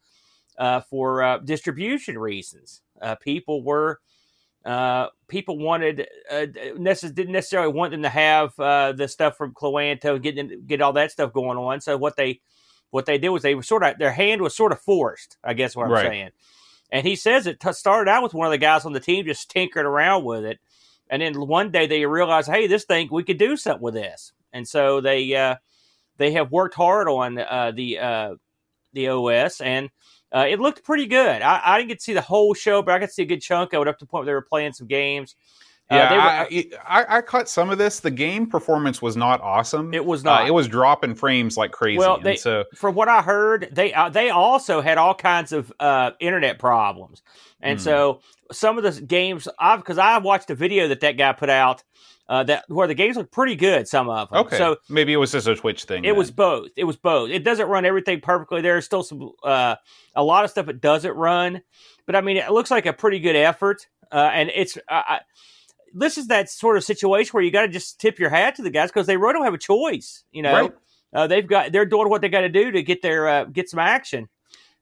[0.58, 4.00] uh, for uh, distribution reasons, uh, people were
[4.64, 6.46] uh, people wanted uh,
[6.76, 10.80] necess- didn't necessarily want them to have uh, the stuff from Cloanto, get them, get
[10.80, 11.80] all that stuff going on.
[11.80, 12.40] So what they
[12.90, 15.36] what they did was they were sort of their hand was sort of forced.
[15.42, 16.06] I guess what I'm Right.
[16.08, 16.30] saying.
[16.90, 19.24] And he says it t- started out with one of the guys on the team
[19.24, 20.60] just tinkering around with it,
[21.08, 24.32] and then one day they realized, hey, this thing we could do something with this,
[24.52, 25.56] and so they uh,
[26.18, 28.34] they have worked hard on uh, the uh,
[28.92, 29.88] the OS, and
[30.34, 31.42] uh, it looked pretty good.
[31.42, 33.26] I, I didn't get to see the whole show, but I got to see a
[33.26, 35.36] good chunk of it up to the point where they were playing some games.
[35.90, 38.00] Uh, Yeah, were- I, I, I caught some of this.
[38.00, 39.92] The game performance was not awesome.
[39.92, 40.46] It was Uh, not.
[40.46, 41.98] it was dropping frames like crazy.
[41.98, 45.72] Well, they- so from what I heard, they uh, they also had all kinds of
[45.80, 47.22] uh, internet problems,
[47.60, 47.84] and Hmm.
[47.84, 48.20] so
[48.52, 51.82] some of the games I've because I watched a video that that guy put out
[52.32, 53.86] uh, that where the games look pretty good.
[53.86, 56.04] Some of them, okay, So maybe it was just a Twitch thing.
[56.04, 56.16] it then.
[56.16, 56.70] was both.
[56.76, 57.28] It was both.
[57.30, 58.62] It doesn't run everything perfectly.
[58.62, 59.76] There's still some uh,
[60.16, 61.60] a lot of stuff it doesn't run,
[62.06, 64.76] but I mean it looks like a pretty good effort, uh, and it's.
[64.78, 65.20] Uh, I,
[65.94, 68.62] this is that sort of situation where you got to just tip your hat to
[68.62, 70.24] the guys because they really don't have a choice.
[70.32, 70.72] You know, Right.
[71.12, 73.68] uh, they've got they're doing what they got to do to get their uh, get
[73.68, 74.30] some action,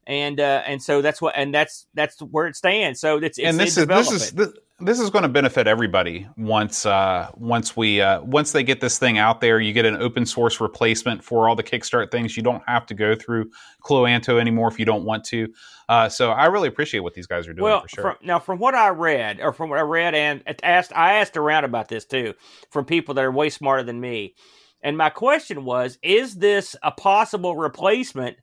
[0.07, 3.01] and uh, and so that's what and that's that's where it stands.
[3.01, 4.49] So it's, it's and this is this is this,
[4.81, 8.99] this is going to benefit everybody once uh, once we uh, once they get this
[8.99, 9.61] thing out there.
[9.61, 12.37] You get an open source replacement for all the Kickstart things.
[12.37, 13.51] You don't have to go through
[13.83, 15.49] Cloanto anymore if you don't want to.
[15.89, 18.03] Uh, so I really appreciate what these guys are doing well, for sure.
[18.03, 21.37] from, now from what I read, or from what I read, and asked, I asked
[21.37, 22.35] around about this too
[22.71, 24.35] from people that are way smarter than me.
[24.83, 28.37] And my question was: Is this a possible replacement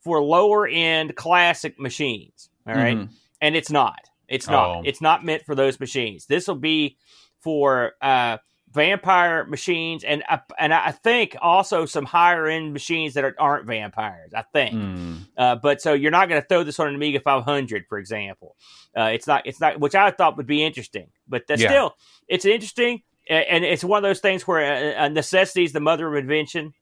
[0.00, 2.48] for lower end classic machines?
[2.66, 2.96] All right?
[2.96, 3.10] Mhm.
[3.40, 3.98] and it's not.
[4.32, 4.68] It's not.
[4.78, 4.82] Oh.
[4.84, 6.26] It's not meant for those machines.
[6.26, 6.96] This will be
[7.40, 8.38] for uh,
[8.72, 13.66] vampire machines, and I- and I think also some higher end machines that are, aren't
[13.66, 14.32] vampires.
[14.34, 14.74] I think.
[14.74, 15.16] Mm.
[15.36, 18.56] Uh, but so you're not going to throw this on an Amiga 500, for example.
[18.96, 19.42] Uh, it's not.
[19.46, 19.78] It's not.
[19.80, 21.08] Which I thought would be interesting.
[21.28, 21.56] But Yeah.
[21.56, 21.96] still,
[22.28, 26.08] it's interesting, and it's one of those things where uh, uh, necessity is the mother
[26.08, 26.72] of invention,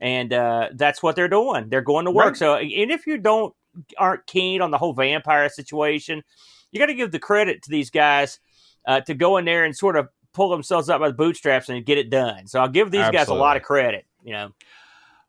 [0.00, 1.68] and uh, that's what they're doing.
[1.68, 2.26] They're going to work.
[2.28, 2.36] Right.
[2.36, 3.54] So, and if you don't
[3.98, 6.22] aren't keen on the whole vampire situation,
[6.70, 8.38] you got to give the credit to these guys
[8.86, 11.84] uh, to go in there and sort of pull themselves up by the bootstraps and
[11.84, 12.46] get it done.
[12.46, 14.06] So I'll give these guys a lot of credit.
[14.22, 14.50] You know.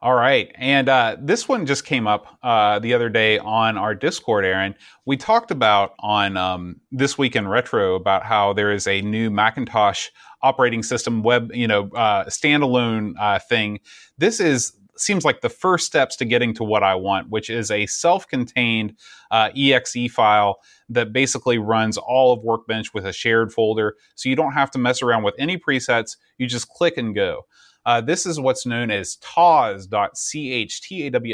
[0.04, 0.52] All right.
[0.56, 4.74] And uh, this one just came up uh, the other day on our Discord, Aaron.
[5.06, 9.30] We talked about on um, This Week in Retro about how there is a new
[9.30, 10.08] Macintosh
[10.42, 13.80] operating system web, you know, uh, standalone uh, thing.
[14.18, 17.72] This is seems like the first steps to getting to what I want, which is
[17.72, 18.96] a self-contained
[19.32, 20.58] uh, exe file
[20.90, 24.80] that basically runs all of Workbench with a shared folder, so you don't have to
[24.80, 26.18] mess around with any presets.
[26.38, 27.46] You just click and go.
[27.86, 31.32] Uh, this is what's known as taws.ch, T-A-W-S.ch,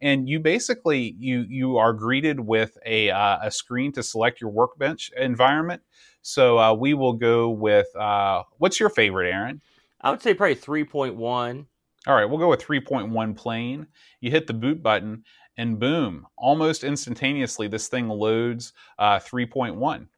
[0.00, 4.50] and you basically you you are greeted with a uh, a screen to select your
[4.50, 5.82] workbench environment.
[6.22, 9.60] So uh, we will go with uh, what's your favorite, Aaron?
[10.04, 11.66] I would say probably three point one.
[12.06, 13.86] All right, we'll go with 3.1 plane.
[14.20, 15.24] You hit the boot button,
[15.56, 20.08] and boom, almost instantaneously, this thing loads uh, 3.1.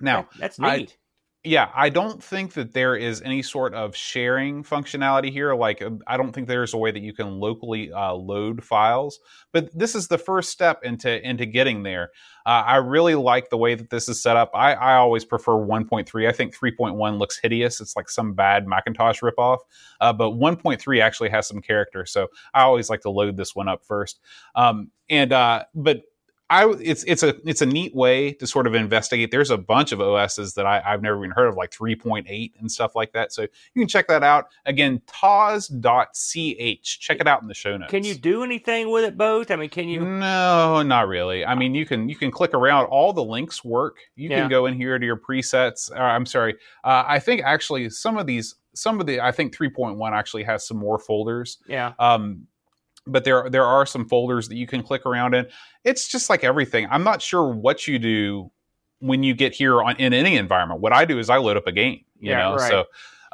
[0.00, 0.96] Now, that's neat.
[1.44, 5.56] Yeah, I don't think that there is any sort of sharing functionality here.
[5.56, 9.18] Like, uh, I don't think there's a way that you can locally uh, load files.
[9.50, 12.10] But this is the first step into into getting there.
[12.46, 14.50] Uh, I really like the way that this is set up.
[14.54, 16.28] I, I always prefer 1.3.
[16.28, 17.80] I think 3.1 looks hideous.
[17.80, 19.58] It's like some bad Macintosh ripoff.
[20.00, 23.68] Uh, but 1.3 actually has some character, so I always like to load this one
[23.68, 24.20] up first.
[24.54, 26.02] Um, and uh, but
[26.50, 29.30] I it's it's a it's a neat way to sort of investigate.
[29.30, 32.70] There's a bunch of OSs that I, I've never even heard of, like 3.8 and
[32.70, 33.32] stuff like that.
[33.32, 33.48] So you
[33.80, 34.46] can check that out.
[34.66, 37.00] Again, taws.ch.
[37.00, 37.90] Check it out in the show notes.
[37.90, 39.50] Can you do anything with it both?
[39.50, 40.00] I mean, can you?
[40.04, 41.44] No, not really.
[41.44, 42.86] I mean, you can you can click around.
[42.86, 43.96] All the links work.
[44.16, 44.40] You Yeah.
[44.40, 45.90] can go in here to your presets.
[45.90, 46.54] Uh, I'm sorry.
[46.84, 50.66] Uh, I think actually some of these, some of the, I think 3.1 actually has
[50.66, 51.58] some more folders.
[51.66, 51.92] Yeah.
[51.98, 52.46] Um,
[53.06, 55.46] but there there are some folders that you can click around in.
[55.84, 56.86] It's just like everything.
[56.90, 58.50] I'm not sure what you do
[59.00, 60.80] when you get here on in any environment.
[60.80, 62.04] What I do is I load up a game.
[62.18, 62.70] You Yeah, know, right.
[62.70, 62.84] so.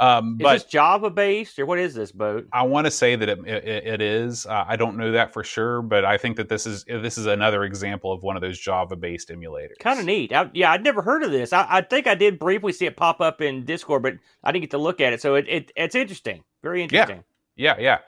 [0.01, 2.47] Um, Is but this Java based or what is this boat?
[2.53, 4.47] I want to say that it, it, it is.
[4.47, 7.27] Uh, I don't know that for sure, but I think that this is this is
[7.27, 9.77] another example of one of those Java-based emulators.
[9.81, 10.33] Kind of neat.
[10.33, 11.53] I, yeah, I'd never heard of this.
[11.53, 14.63] I, I think I did briefly see it pop up in Discord, but I didn't
[14.63, 15.21] get to look at it.
[15.21, 16.45] So it, it it's interesting.
[16.63, 17.25] Very interesting.
[17.57, 17.99] Yeah, yeah.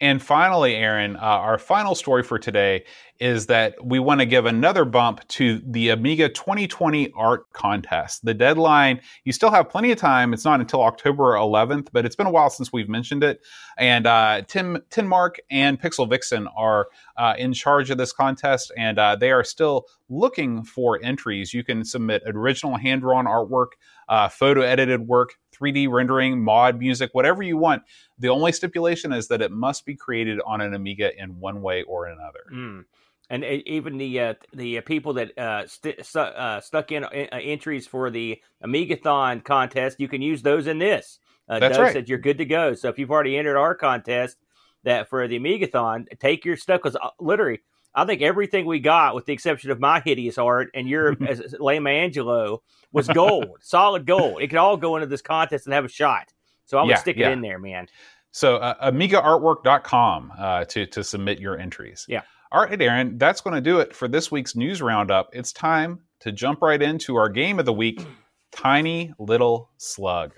[0.00, 2.84] And finally, Aaron, uh, our final story for today
[3.18, 8.22] is that we want to give another bump to the Amiga 2020 art contest.
[8.22, 10.34] The deadline, you still have plenty of time.
[10.34, 13.40] It's not until October 11th, but it's been a while since we've mentioned it.
[13.78, 18.72] And uh, Tim, Tin Mark and Pixel Vixen are uh, in charge of this contest,
[18.76, 21.54] and uh, they are still looking for entries.
[21.54, 23.68] You can submit original hand drawn artwork,
[24.10, 27.82] uh, photo edited work, 3D rendering, mod music, whatever you want.
[28.18, 31.82] The only stipulation is that it must be created on an Amiga in one way
[31.82, 32.44] or another.
[32.52, 32.84] Mm.
[33.28, 37.08] And uh, even the uh, the uh, people that uh, st- uh, stuck in uh,
[37.32, 41.18] entries for the Amigathon contest, you can use those in this.
[41.48, 41.92] Uh, That's Doug right.
[41.92, 42.74] said you're good to go.
[42.74, 44.36] So if you've already entered our contest,
[44.84, 47.60] that for the Amigathon, take your stuff because literally,
[47.96, 51.54] I think everything we got, with the exception of my hideous art and your as
[51.58, 54.42] Lame Angelo, was gold, solid gold.
[54.42, 56.32] It could all go into this contest and have a shot.
[56.66, 57.30] So I would Yeah, stick yeah.
[57.30, 57.88] it in there, man.
[58.32, 62.04] So, uh, AmigaArtwork.com uh, to, to submit your entries.
[62.08, 62.22] Yeah.
[62.52, 65.30] All right, Aaron, that's going to do it for this week's news roundup.
[65.32, 68.04] It's time to jump right into our game of the week
[68.52, 70.32] Tiny Little Slug.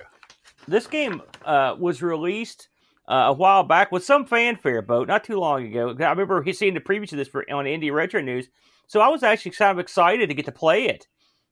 [0.66, 2.68] this game uh, was released
[3.08, 5.96] uh, a while back with some fanfare, boat not too long ago.
[5.98, 8.48] I remember he seeing the preview to this for on Indie Retro News,
[8.86, 11.06] so I was actually kind of excited to get to play it.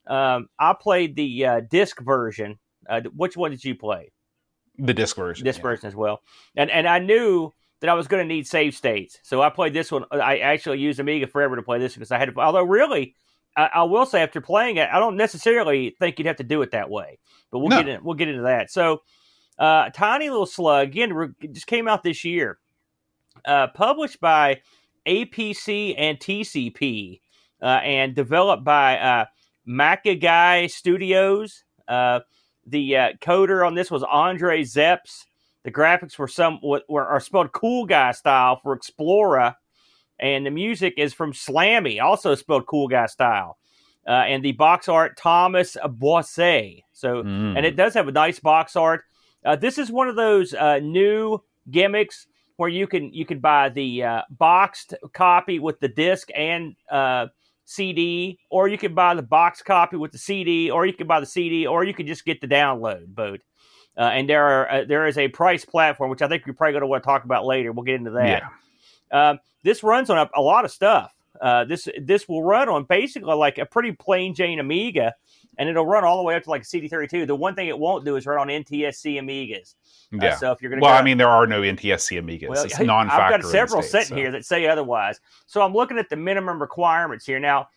[0.07, 2.59] Um, I played the uh, disc version.
[2.88, 4.12] Uh, which one did you play?
[4.79, 5.45] The disc version.
[5.45, 5.62] This yeah.
[5.62, 6.21] version as well,
[6.55, 9.73] and and I knew that I was going to need save states, so I played
[9.73, 10.05] this one.
[10.12, 12.33] I actually used Amiga Forever to play this because I had.
[12.35, 13.16] To, although really,
[13.57, 16.61] I, I will say after playing it, I don't necessarily think you'd have to do
[16.62, 17.19] it that way.
[17.51, 17.79] But we'll No.
[17.79, 18.71] get in, we'll get into that.
[18.71, 19.01] So,
[19.59, 22.59] uh, Tiny Little Slug again re- just came out this year,
[23.45, 24.61] uh, published by
[25.07, 27.21] APC and TCP,
[27.62, 29.25] uh, and developed by uh,
[29.69, 31.64] Makagai Studios.
[31.88, 32.21] Uh,
[32.66, 35.25] the uh, coder on this was Andre Zepps.
[35.64, 39.55] The graphics were some were, are spelled cool guy style for Explora,
[40.19, 43.59] and the music is from Slammy, also spelled cool guy style.
[44.07, 46.85] Uh, and the box art Thomas Boisset.
[46.92, 47.57] So, Mm.
[47.57, 49.03] and it does have a nice box art.
[49.47, 53.69] Uh, this is one of those uh, new gimmicks where you can you can buy
[53.69, 57.27] the uh, boxed copy with the disc and uh,
[57.65, 61.21] CD, or you can buy the box copy with the CD, or you can buy
[61.21, 63.41] the CD, or you can just get the download boat.
[63.97, 66.73] Uh, and there are uh, there is a price platform which I think you're probably
[66.73, 67.73] going to want to talk about later.
[67.73, 68.43] We'll get into that.
[69.13, 69.31] Yeah.
[69.31, 71.13] Um, this runs on a, a lot of stuff.
[71.41, 75.15] Uh, this this will run on basically like a pretty plain Jane Amiga,
[75.59, 77.27] and it'll run all the way up to like CD32.
[77.27, 79.75] The one thing it won't do is run on NTSC Amigas.
[80.12, 80.37] Uh, Yeah.
[80.37, 82.49] so if you're going to well, I mean, there are no NTSC Amigas.
[82.49, 83.25] well, it's non-factory.
[83.37, 84.21] I've got several state, sitting so.
[84.23, 85.21] here that say otherwise.
[85.47, 87.40] So I'm looking at the minimum requirements here.
[87.40, 87.69] Now,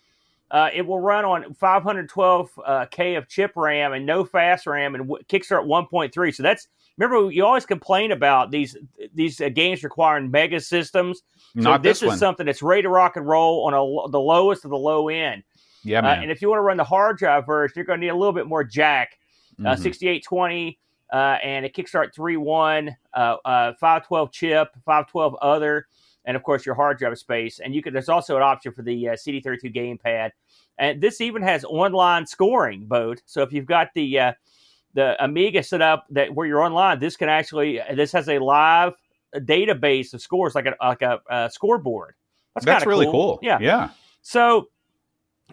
[0.51, 5.07] uh, it will run on 512 uh, of chip RAM and no fast RAM and
[5.07, 6.33] w- Kickstart 1.3.
[6.35, 8.75] So that's remember you always complain about these
[9.13, 11.21] these uh, games requiring mega systems.
[11.55, 12.17] So Not this, this, is one.
[12.17, 15.43] something that's ready to rock and roll on a, the lowest of the low end.
[15.83, 18.05] Yeah, Uh, and if you want to run the hard drive version, you're going to
[18.05, 19.17] need a little bit more jack
[19.65, 19.79] uh, Mhm.
[19.79, 20.79] 6820
[21.11, 25.87] uh, and a Kickstart 3.1, uh, uh, 512 chip, 512 other,
[26.25, 27.59] and of course your hard drive space.
[27.59, 27.93] And you can.
[27.93, 30.31] There's also an option for the uh, CD32 gamepad,
[30.77, 33.21] and this even has online scoring mode.
[33.25, 34.33] So if you've got the uh,
[34.93, 38.93] the Amiga set up that where you're online, this can actually this has a live
[39.35, 42.15] database of scores like a like a, uh scoreboard.
[42.55, 43.39] That's, That's really cool.
[43.41, 43.59] Yeah.
[43.59, 43.89] Yeah.
[44.21, 44.69] So,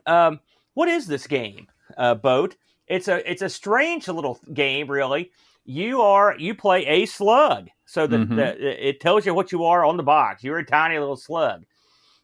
[0.06, 0.40] um,
[0.74, 1.66] what is this game,
[1.96, 2.56] uh, Boat?
[2.88, 5.30] It's a it's a strange little game, really.
[5.64, 8.36] You are you play a slug, so the, Mhm.
[8.36, 10.44] the it tells you what you are on the box.
[10.44, 11.64] You're a tiny little slug,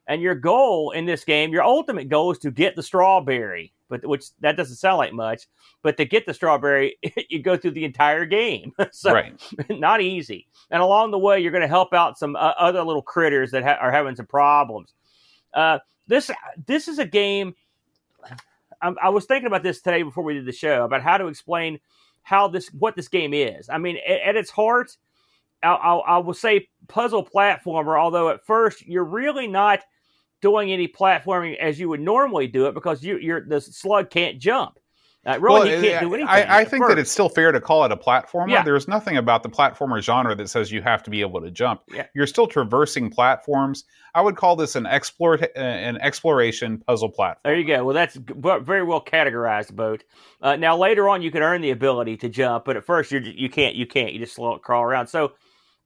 [0.07, 3.73] and your goal in this game, your ultimate goal, is to get the strawberry.
[3.89, 5.49] But which that doesn't sound like much.
[5.83, 6.97] But to get the strawberry,
[7.29, 8.73] you go through the entire game.
[8.93, 9.35] so right.
[9.71, 10.47] not easy.
[10.71, 13.65] And along the way, you're going to help out some uh, other little critters that
[13.65, 14.95] ha- are having some problems.
[15.53, 16.31] Uh, this
[16.67, 17.55] this is a game.
[18.81, 21.27] I, I was thinking about this today before we did the show about how to
[21.27, 21.79] explain
[22.23, 23.69] how this what this game is.
[23.69, 24.97] I mean, at, at its heart,
[25.63, 27.99] I, I, I will say puzzle platformer.
[27.99, 29.81] Although at first you're really not
[30.41, 34.39] doing any platforming as you would normally do it because you, you're the slug can't
[34.39, 34.79] jump.
[35.25, 36.29] Uh, really, Well, he can't I- do anything.
[36.29, 38.51] I, I think that it's still fair to call it a platformer.
[38.51, 38.65] Yeah.
[38.65, 41.83] There's nothing about the platformer genre that says you have to be able to jump.
[41.93, 42.07] Yeah.
[42.15, 43.85] You're still traversing platforms.
[44.17, 47.41] I would call this an explore uh, an exploration puzzle platform.
[47.45, 47.85] There you go.
[47.85, 50.03] Well, that's very well categorized, boat.
[50.41, 53.21] Uh, now later on, you can earn the ability to jump, but at first you
[53.21, 53.77] you can't.
[53.77, 54.13] You can't.
[54.13, 55.07] You just slow, crawl around.
[55.07, 55.33] So,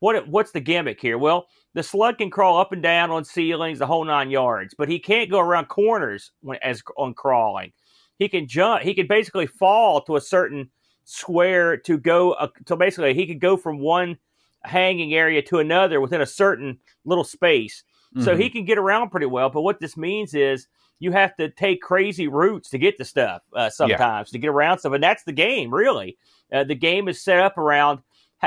[0.00, 1.18] what what's the gimmick here?
[1.18, 4.88] Well, the slug can crawl up and down on ceilings, the whole nine yards, but
[4.88, 7.72] he can't go around corners when, as on crawling.
[8.18, 8.82] He can jump.
[8.82, 10.70] He can basically fall to a certain
[11.04, 12.32] square to go.
[12.32, 14.16] Uh, so basically, he could go from one
[14.64, 17.84] hanging area to another within a certain little space.
[18.18, 18.40] So Mhm.
[18.40, 19.50] he can get around pretty well.
[19.50, 23.42] But what this means is you have to take crazy routes to get to stuff
[23.54, 25.72] uh, sometimes to get around stuff, and that's the game.
[25.72, 26.16] Really,
[26.52, 28.00] uh, the game is set up around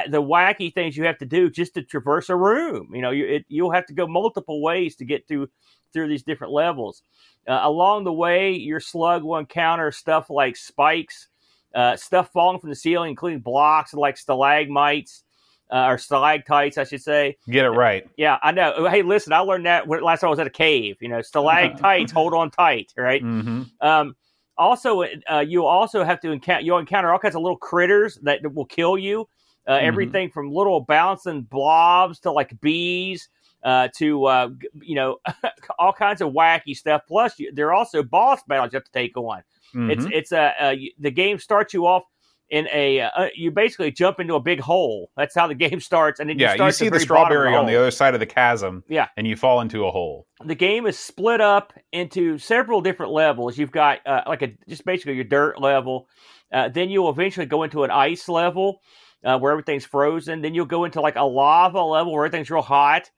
[0.09, 2.89] the wacky things you have to do just to traverse a room.
[2.93, 5.49] You know, you it, you'll have to go multiple ways to get through
[5.93, 7.01] through these different levels.
[7.47, 11.27] Uh, along the way, your slug will encounter stuff like spikes,
[11.73, 15.23] uh, stuff falling from the ceiling, including blocks like stalagmites
[15.71, 17.37] uh, or stalactites, I should say.
[17.49, 18.07] Get it right.
[18.17, 18.87] Yeah, I know.
[18.87, 20.97] Hey, listen, I learned that when, last time I was at a cave.
[20.99, 23.21] You know, stalactites, hold on tight, right?
[23.21, 24.15] hmm Um,
[24.57, 28.53] also, uh, you also have to encounter you'll encounter all kinds of little critters that
[28.53, 29.27] will kill you.
[29.67, 29.83] Uh, Mhm.
[29.83, 33.29] Everything from little bouncing blobs to like bees
[33.63, 34.49] uh, to uh,
[34.81, 35.17] you know
[35.79, 37.01] all kinds of wacky stuff.
[37.07, 39.39] Plus, you, there are also boss battles you have to take on.
[39.39, 40.11] It's Mm-hmm.
[40.11, 42.03] it's a, uh you- the game starts you off
[42.49, 45.11] in a uh, you basically jump into a big hole.
[45.15, 47.53] That's how the game starts, and then yeah, you, start you see the of strawberry
[47.55, 48.83] on the other side of the chasm.
[48.87, 49.09] Yeah.
[49.17, 50.25] and you fall into a hole.
[50.43, 53.59] the game is split up into several different levels.
[53.59, 56.07] You've got uh, like a just basically your dirt level.
[56.51, 58.81] Uh, then you'll eventually go into an ice level
[59.25, 60.41] uh, where everything's frozen.
[60.41, 63.09] Then you'll go into like a lava level where everything's real hot.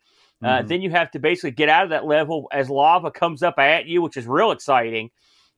[0.43, 0.67] Uh, Mhm.
[0.67, 3.85] Then you have to basically get out of that level as lava comes up at
[3.85, 5.11] you, which is real exciting.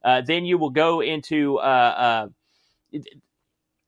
[0.03, 2.27] Uh, then you will go into uh,
[2.91, 2.99] uh,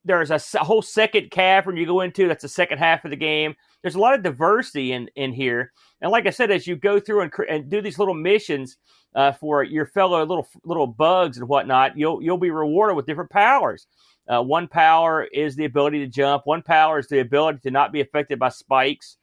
[0.04, 2.28] there's a whole second cavern you go into.
[2.28, 3.56] That's the second half of the game.
[3.82, 7.00] There's a lot of diversity in in here, and like I said, as you go
[7.00, 8.78] through and, and do these little missions
[9.16, 13.32] uh, for your fellow little little bugs and whatnot, you'll you'll be rewarded with different
[13.32, 13.88] powers.
[14.28, 16.46] Uh, one power is the ability to jump.
[16.46, 19.18] One power is the ability to not be affected by spikes.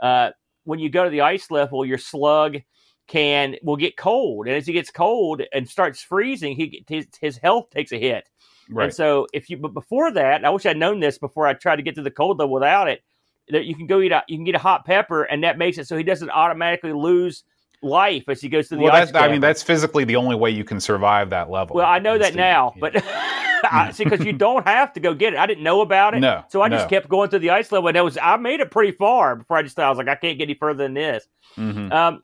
[0.00, 0.30] Uh,
[0.64, 2.58] when you go to the ice level, your slug
[3.06, 7.36] can will get cold, and as he gets cold and starts freezing, he his, his
[7.38, 8.28] health takes a hit.
[8.70, 8.84] Right.
[8.84, 11.76] And so, if you but before that, I wish I'd known this before I tried
[11.76, 13.02] to get to the cold level without it.
[13.48, 15.78] That you can go eat a you can get a hot pepper, and that makes
[15.78, 17.44] it so he doesn't automatically lose
[17.82, 19.14] life as he goes to the well, ice.
[19.14, 21.76] I mean, that's physically the only way you can survive that level.
[21.76, 22.80] well, I know that to- now, yeah.
[22.80, 23.04] but
[23.72, 25.38] I, see, because you don't have to go get it.
[25.38, 27.88] I didn't know about it, No, so I just kept going through the ice level,
[27.88, 30.08] and it was I made it pretty far before I just thought I was like
[30.08, 31.26] I can't get any further than this.
[31.56, 31.92] Mhm.
[31.92, 32.22] Um,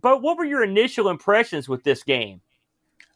[0.00, 2.40] but what were your initial impressions with this game?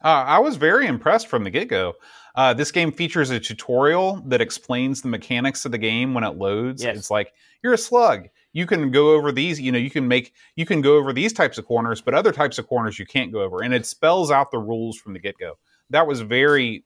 [0.03, 1.95] Uh, I was very impressed from the get go.
[2.35, 6.37] Uh, this game features a tutorial that explains the mechanics of the game when it
[6.37, 6.83] loads.
[6.83, 6.97] Yes.
[6.97, 8.29] It's like you're a slug.
[8.53, 9.59] You can go over these.
[9.61, 12.31] You know, you can make you can go over these types of corners, but other
[12.31, 13.61] types of corners you can't go over.
[13.61, 15.57] And it spells out the rules from the get go.
[15.91, 16.83] That was very,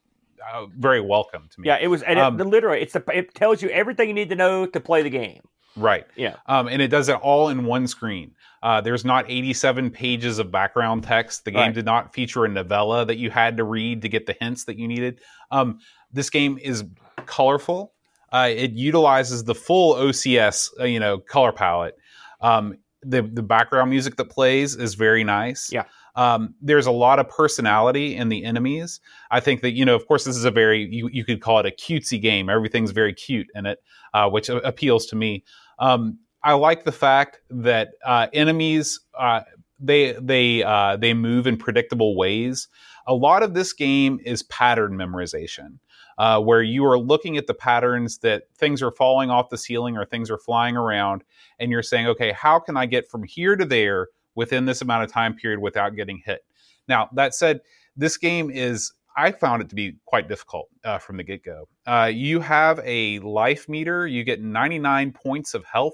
[0.53, 1.67] uh, very welcome to me.
[1.67, 4.29] Yeah, it was and Um, it, literally it's the, it tells you everything you need
[4.29, 5.41] to know to play the game.
[5.75, 6.05] Right.
[6.15, 6.35] Yeah.
[6.45, 8.35] Um, and it does it all in one screen.
[8.61, 11.45] Uh, there's not 87 pages of background text.
[11.45, 11.73] The game Right.
[11.73, 14.77] did not feature a novella that you had to read to get the hints that
[14.77, 15.19] you needed.
[15.49, 15.79] Um,
[16.11, 16.83] this game is
[17.25, 17.92] colorful.
[18.33, 21.95] Uh, it utilizes the full OCS, uh, you know, color palette.
[22.41, 25.71] Um, the the background music that plays is very nice.
[25.71, 25.83] Yeah.
[26.15, 28.99] Um, there's a lot of personality in the enemies.
[29.31, 31.59] I think that you know, of course, this is a very you, you could call
[31.59, 32.49] it a cutesy game.
[32.49, 33.79] Everything's very cute in it,
[34.13, 35.43] uh, which appeals to me.
[35.79, 39.41] Um, I like the fact that uh, enemies uh,
[39.79, 42.67] they they uh, they move in predictable ways.
[43.07, 45.79] A lot of this game is pattern memorization,
[46.17, 49.97] uh, where you are looking at the patterns that things are falling off the ceiling
[49.97, 51.23] or things are flying around,
[51.59, 55.03] and you're saying, okay, how can I get from here to there within this amount
[55.03, 56.45] of time period without getting hit?
[56.87, 57.61] Now that said,
[57.95, 61.67] this game is I found it to be quite difficult uh, from the get go.
[61.85, 65.93] Uh, you have a life meter, you get 99 points of health.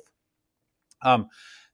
[1.02, 1.28] Um,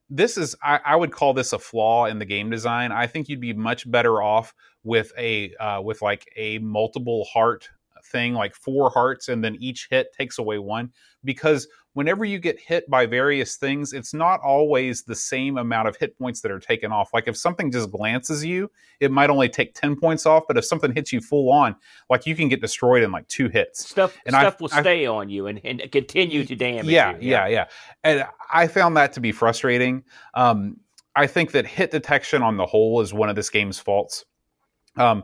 [0.10, 2.92] this is, I, I would call this a flaw in the game design.
[2.92, 7.70] I think you'd be much better off with a, uh, with like a multiple heart
[8.06, 10.92] thing, like four hearts, and then each hit takes away one.
[11.24, 15.96] Because whenever you get hit by various things, it's not always the same amount of
[15.96, 17.14] hit points that are taken off.
[17.14, 20.66] Like if something just glances you, it might only take 10 points off, but if
[20.66, 21.76] something hits you full on,
[22.10, 23.90] like you can get destroyed in like two hits.
[23.90, 27.12] Stuff and stuff I've, will I've, stay on you and, and continue to damage yeah,
[27.14, 27.30] you.
[27.30, 27.66] Yeah, yeah, yeah.
[28.04, 30.04] And I found that to be frustrating.
[30.34, 30.78] Um,
[31.16, 34.26] I think that hit detection on the whole is one of this game's faults.
[34.98, 35.24] Um,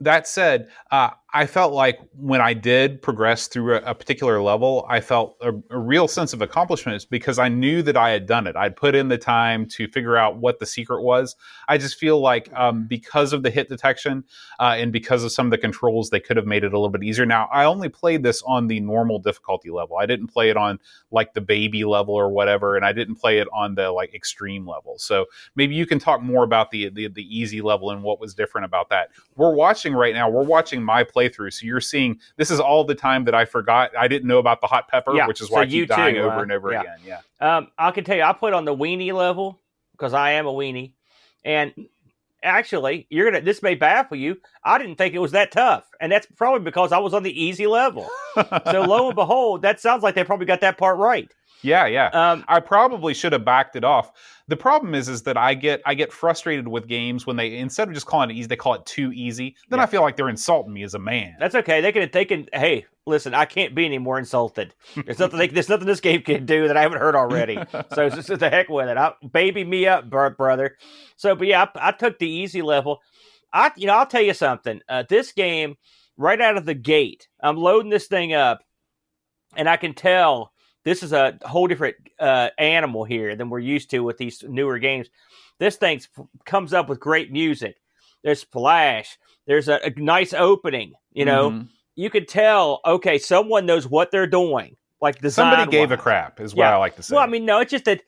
[0.00, 4.86] that said, uh, I felt like when I did progress through a, a particular level,
[4.88, 8.46] I felt a, a, real sense of accomplishment because I knew that I had done
[8.46, 8.56] it.
[8.56, 11.36] I'd put in the time to figure out what the secret was.
[11.68, 14.24] I just feel like um, because of the hit detection
[14.58, 16.88] uh, and because of some of the controls, they could have made it a little
[16.88, 17.26] bit easier.
[17.26, 19.98] Now, I only played this on the normal difficulty level.
[19.98, 20.78] I didn't play it on
[21.10, 24.66] like the baby level or whatever, and I didn't play it on the like extreme
[24.66, 24.96] level.
[24.96, 25.26] So
[25.56, 28.64] maybe you can talk more about the the, the easy level and what was different
[28.64, 29.10] about that.
[29.36, 30.30] We're watching right now.
[30.30, 31.52] We're watching my play playthrough.
[31.52, 33.90] So you're seeing this is all the time that I forgot.
[33.96, 36.14] I didn't know about the hot pepper, yeah, which is why so I keep dying
[36.14, 36.80] too, over uh, and over yeah.
[36.80, 36.98] again.
[37.06, 37.56] Yeah.
[37.56, 39.60] Um, I can tell you, I played on the weenie level
[39.92, 40.92] because I am a weenie,
[41.44, 41.72] and
[42.42, 43.42] actually, you're gonna.
[43.42, 44.38] This may baffle you.
[44.64, 47.42] I didn't think it was that tough, and that's probably because I was on the
[47.42, 48.08] easy level.
[48.36, 51.32] so lo and behold, that sounds like they probably got that part right.
[51.62, 52.06] Yeah, yeah.
[52.08, 54.12] Um, I probably should have backed it off.
[54.48, 57.86] The problem is, is that I get I get frustrated with games when they instead
[57.88, 59.54] of just calling it easy, they call it too easy.
[59.68, 59.82] Then yeah.
[59.82, 61.36] I feel like they're insulting me as a man.
[61.38, 61.82] That's okay.
[61.82, 62.48] They can they can.
[62.52, 64.74] Hey, listen, I can't be any more insulted.
[65.04, 67.58] There's nothing they, there's nothing this game can do that I haven't heard already.
[67.94, 68.96] so just the heck with it.
[68.96, 70.76] I, baby me up, brother.
[71.16, 73.00] So, but yeah, I, I, took the easy level.
[73.52, 74.80] I you know I'll tell you something.
[74.88, 75.76] Uh, this game
[76.16, 78.60] right out of the gate, I'm loading this thing up,
[79.56, 80.52] and I can tell
[80.88, 84.78] this is a whole different uh, animal here than we're used to with these newer
[84.78, 85.08] games.
[85.58, 86.00] This thing
[86.46, 87.76] comes up with great music.
[88.24, 89.18] There's flash.
[89.46, 90.94] There's a, a nice opening.
[91.12, 91.66] You know, mm-hmm.
[91.94, 92.80] you could tell.
[92.86, 94.76] Okay, someone knows what they're doing.
[95.00, 96.74] Like somebody gave a crap is what yeah.
[96.74, 97.14] I like to say.
[97.14, 98.02] Well, I mean, no, it's just that.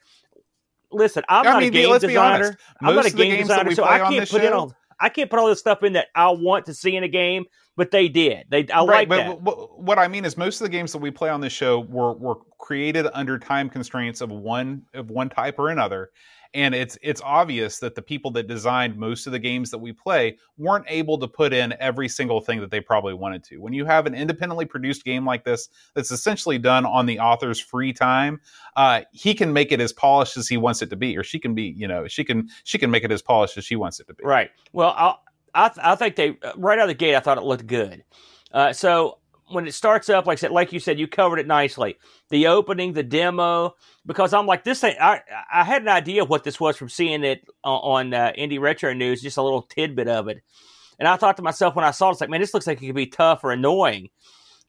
[0.90, 2.56] Listen, I'm I not mean, a game designer.
[2.80, 4.74] I'm not a game designer, so I can't put show, in all.
[4.98, 7.44] I can't put all this stuff in that I want to see in a game
[7.80, 8.44] but they did.
[8.50, 9.78] They I right, like but that.
[9.78, 12.12] What I mean is most of the games that we play on this show were
[12.12, 16.10] were created under time constraints of one of one type or another.
[16.52, 19.94] And it's it's obvious that the people that designed most of the games that we
[19.94, 23.56] play weren't able to put in every single thing that they probably wanted to.
[23.56, 27.60] When you have an independently produced game like this that's essentially done on the author's
[27.60, 28.42] free time,
[28.76, 31.38] uh, he can make it as polished as he wants it to be, or she
[31.38, 34.00] can be, you know, she can she can make it as polished as she wants
[34.00, 34.22] it to be.
[34.22, 34.50] Right.
[34.74, 35.22] Well, I'll,
[35.54, 37.14] I, th- I think they right out of the gate.
[37.14, 38.04] I thought it looked good.
[38.52, 41.46] Uh, so when it starts up, like I said, like you said, you covered it
[41.46, 41.98] nicely.
[42.28, 43.74] The opening, the demo,
[44.06, 44.96] because I'm like this thing.
[45.00, 45.20] I
[45.52, 49.22] I had an idea what this was from seeing it on, uh, Indie Retro News,
[49.22, 50.42] just a little tidbit of it,
[50.98, 52.82] and I thought to myself when I saw it, it's like, man, this looks like
[52.82, 54.10] it could be tough or annoying.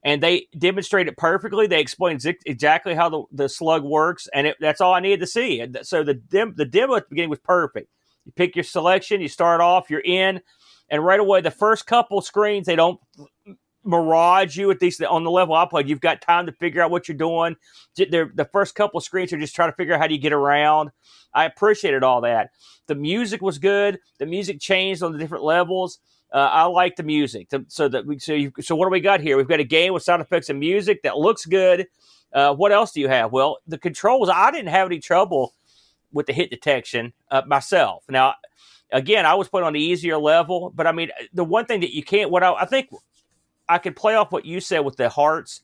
[0.03, 1.67] And they demonstrate it perfectly.
[1.67, 2.17] They explain
[2.47, 5.63] exactly how the, the slug works, and it, that's all I needed to see.
[5.83, 7.87] So the dem- the demo at the beginning was perfect.
[8.25, 10.41] You pick your selection, you start off, you're in
[10.91, 12.99] and right away the first couple screens they don't
[13.83, 15.89] mirage you at least on the level I played.
[15.89, 17.55] You've got time to figure out what you're doing.
[17.95, 20.33] They're, the first couple screens are just trying to figure out how do you get
[20.33, 20.91] around.
[21.33, 22.51] I appreciated all that.
[22.87, 23.99] The music was good.
[24.19, 25.99] The music changed on the different levels.
[26.31, 27.49] Uh, I like the music.
[27.69, 29.35] So that we, so you, so what do we got here?
[29.35, 31.87] We've got a game with sound effects and music that looks good.
[32.31, 33.31] Uh, what else do you have?
[33.31, 34.29] Well, the controls.
[34.29, 35.53] I didn't have any trouble
[36.13, 38.03] with the hit detection uh, myself.
[38.09, 38.35] Now
[38.91, 41.95] again, I was put on the easier level, but I mean, the one thing that
[41.95, 42.89] you can't, what I, I think
[43.67, 45.61] I could play off what you said with the hearts.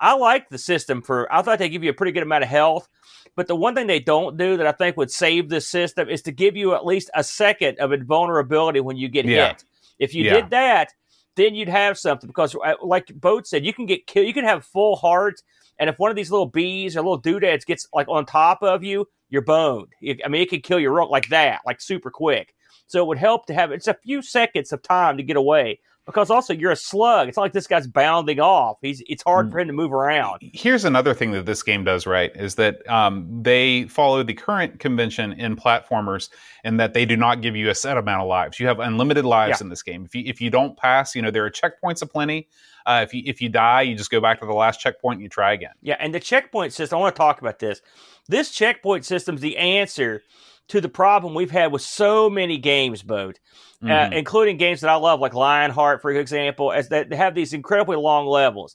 [0.00, 2.50] I like the system for, I thought they give you a pretty good amount of
[2.50, 2.88] health.
[3.34, 6.22] But the one thing they don't do that I think would save this system is
[6.22, 9.48] to give you at least a second of invulnerability when you get yeah.
[9.48, 9.64] hit.
[9.98, 10.34] If you yeah.
[10.34, 10.92] did that,
[11.36, 14.26] then you'd have something because, uh, like Boat said, you can get killed.
[14.26, 15.42] You can have full hearts,
[15.78, 18.84] and if one of these little bees or little doodads gets like on top of
[18.84, 19.88] you, you're boned.
[20.02, 22.54] I mean, it could kill you like that, like super quick.
[22.92, 25.80] So it would help to have it's a few seconds of time to get away
[26.04, 27.26] because also you're a slug.
[27.26, 28.76] It's not like this guy's bounding off.
[28.82, 30.40] He's it's hard for him to move around.
[30.42, 34.78] Here's another thing that this game does right is that um, they follow the current
[34.78, 36.28] convention in platformers
[36.64, 38.60] in that they do not give you a set amount of lives.
[38.60, 39.64] You have unlimited lives yeah.
[39.64, 40.04] in this game.
[40.04, 42.50] If you if you don't pass, you know there are checkpoints aplenty.
[42.84, 45.22] Uh, if you if you die, you just go back to the last checkpoint and
[45.22, 45.72] you try again.
[45.80, 46.98] Yeah, and the checkpoint system.
[46.98, 47.80] I want to talk about this.
[48.28, 50.22] This checkpoint system's the answer
[50.68, 53.38] to the problem we've had with so many games, Boat,
[53.82, 54.12] uh, mm-hmm.
[54.12, 57.96] uh, including games that I love, like Lionheart, for example, as that have these incredibly
[57.96, 58.74] long levels.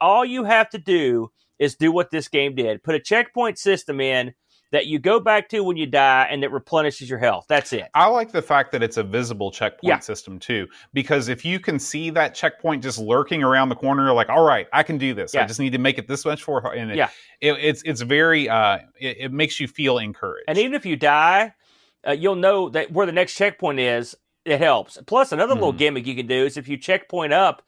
[0.00, 4.00] All you have to do is do what this game did: put a checkpoint system
[4.00, 4.34] in
[4.72, 7.46] that you go back to when you die and that replenishes your health.
[7.48, 7.88] That's it.
[7.94, 9.98] I like the fact that it's a visible checkpoint Yeah.
[10.00, 14.14] system too, because if you can see that checkpoint just lurking around the corner, you're
[14.14, 15.34] like, all right, I can do this.
[15.34, 15.42] Yeah.
[15.42, 17.08] I just need to make it this much for and it, Yeah.
[17.40, 20.44] it, it's it's very uh, it, it makes you feel encouraged.
[20.48, 21.54] And even if you die,
[22.06, 24.14] uh, you'll know that where the next checkpoint is.
[24.44, 24.96] It helps.
[25.08, 25.78] Plus, another little Mhm.
[25.78, 27.62] gimmick you can do is if you checkpoint up,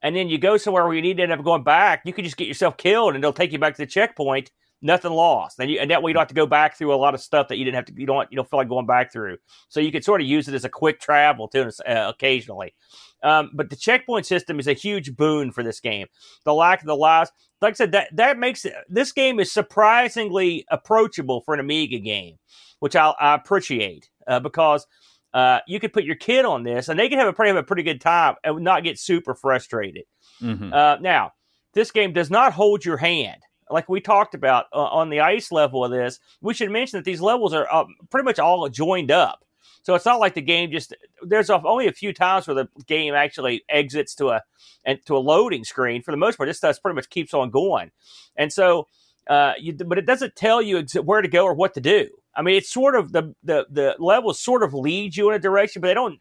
[0.00, 2.24] and then you go somewhere where you need to end up going back, you can
[2.24, 4.50] just get yourself killed, and they'll take you back to the checkpoint.
[4.84, 6.96] Nothing lost, and, you, and that way you don't have to go back through a
[6.96, 7.94] lot of stuff that you didn't have to.
[7.96, 8.30] You don't.
[8.30, 9.38] You don't feel like going back through.
[9.70, 12.74] So you could sort of use it as a quick travel too, uh, occasionally.
[13.22, 16.06] Um, but the checkpoint system is a huge boon for this game.
[16.44, 17.32] The lack of the lives,
[17.62, 21.98] like I said, that that makes it, this game is surprisingly approachable for an Amiga
[21.98, 22.36] game,
[22.80, 24.86] which I, I appreciate uh, because
[25.32, 27.56] uh, you could put your kid on this and they can have a pretty have
[27.56, 30.04] a pretty good time and not get super frustrated.
[30.42, 30.74] Mhm.
[30.74, 31.32] Uh, now,
[31.72, 33.40] this game does not hold your hand.
[33.70, 37.04] Like we talked about uh, on the ice level of this, we should mention that
[37.04, 39.44] these levels are uh, pretty much all joined up.
[39.82, 43.14] So it's not like the game just there's only a few times where the game
[43.14, 44.42] actually exits to a
[44.84, 46.02] and to a loading screen.
[46.02, 47.90] For the most part, this stuff pretty much keeps on going,
[48.34, 48.86] and so
[49.28, 52.08] uh, you, but it doesn't tell you ex- where to go or what to do.
[52.34, 55.38] I mean, it's sort of the the the levels sort of lead you in a
[55.38, 56.18] direction, but they don't.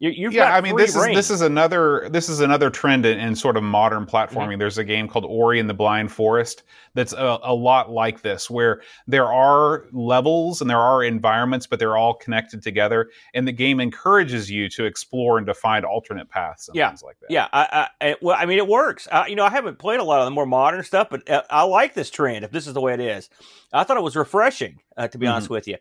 [0.00, 3.06] You, you've yeah, got I mean this is this is another this is another trend
[3.06, 4.16] in, in sort of modern Mm-hmm.
[4.16, 4.58] platforming.
[4.58, 6.64] There's a game called Ori and the Blind Forest
[6.94, 11.78] that's a, a lot like this, where there are levels and there are environments, but
[11.78, 16.28] they're all connected together, and the game encourages you to explore and to find alternate
[16.28, 16.88] paths and Yeah.
[16.88, 17.30] things like that.
[17.30, 19.06] Yeah, I, I, I well, I mean, it works.
[19.10, 21.42] Uh, you know, I haven't played a lot of the more modern stuff, but uh,
[21.48, 22.44] I like this trend.
[22.44, 23.30] If this is the way it is,
[23.72, 24.80] I thought it was refreshing.
[24.96, 25.76] Uh, to be honest with you,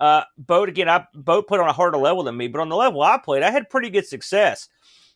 [0.00, 2.76] uh, Boat again, I Boat put on a harder level than me, but on the
[2.76, 4.68] level I played, I had pretty good success.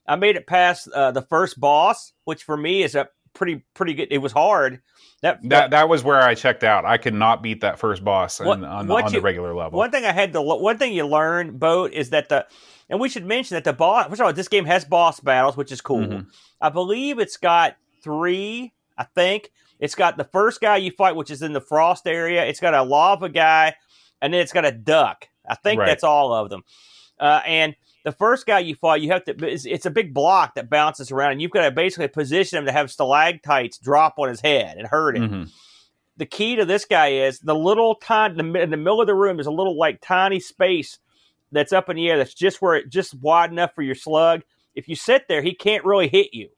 [0.06, 3.94] I made it past uh, the first boss, which for me is a pretty pretty
[3.94, 4.08] good.
[4.10, 4.80] It was hard.
[5.20, 6.84] That That that was where I checked out.
[6.84, 9.54] I could not beat that first boss What- on, on, the, on you- the regular
[9.54, 9.78] level.
[9.78, 12.46] One thing I had to one thing you learn, Boat, is that the
[12.88, 14.06] and we should mention that the boss.
[14.08, 16.06] First of all, this game has boss battles, which is cool.
[16.06, 16.26] Mhm.
[16.60, 18.72] I believe it's got three.
[18.96, 22.44] I think it's got the first guy you fight, which is in the frost area.
[22.46, 23.74] It's got a lava guy,
[24.20, 25.28] and then it's got a duck.
[25.48, 25.86] I think Right.
[25.86, 26.62] that's all of them.
[27.18, 29.32] Uh, and the first guy you fight, you have to.
[29.46, 32.66] It's, it's a big block that bounces around, and you've got to basically position him
[32.66, 35.52] to have stalactites drop on his head and hurt him Mhm.
[36.16, 39.06] the key to this guy is the little tiny in the, in the middle of
[39.06, 39.36] the room.
[39.36, 40.98] There's a little like tiny space
[41.52, 42.18] that's up in the air.
[42.18, 44.42] That's just where it just wide enough for your slug.
[44.74, 46.50] If you sit there, he can't really hit you,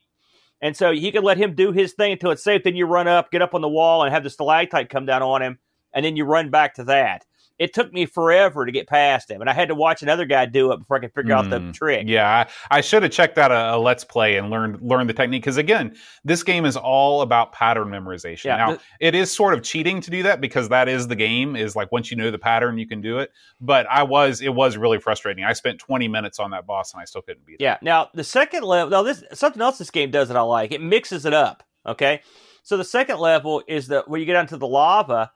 [0.60, 2.64] and so you can let him do his thing until it's safe.
[2.64, 5.22] Then you run up, get up on the wall, and have the stalactite come down
[5.22, 5.58] on him,
[5.94, 7.24] and then you run back to that.
[7.60, 10.46] It took me forever to get past him, and I had to watch another guy
[10.46, 12.06] do it before I could figure out the Mm, trick.
[12.08, 15.12] Yeah, I, I should have checked out a, a let's play and learned learned the
[15.14, 15.94] technique because again,
[16.24, 18.46] this game is all about pattern memorization.
[18.46, 21.16] Yeah, now, the- it is sort of cheating to do that because that is the
[21.16, 21.54] game.
[21.54, 23.30] Is like once you know the pattern, you can do it.
[23.60, 25.44] But I was it was really frustrating.
[25.44, 27.62] I spent 20 minutes on that boss and I still couldn't beat it.
[27.62, 27.76] Yeah.
[27.82, 30.72] Now the second level, now this something else this game does that I like.
[30.72, 31.62] It mixes it up.
[31.84, 32.22] Okay.
[32.62, 35.30] So the second level is the where you get onto the lava.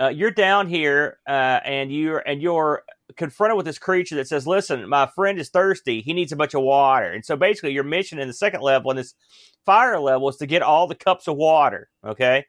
[0.00, 2.84] Uh, you're down here, uh, and you're and you're
[3.16, 6.00] confronted with this creature that says, "Listen, my friend is thirsty.
[6.00, 8.90] He needs a bunch of water." And so basically, your mission in the second level,
[8.90, 9.14] in this
[9.66, 11.90] fire level, is to get all the cups of water.
[12.04, 12.46] Okay.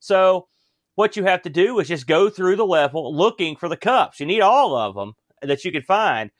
[0.00, 0.48] So
[0.96, 4.20] what you have to do is just go through the level looking for the cups.
[4.20, 6.30] You need all of them that you can find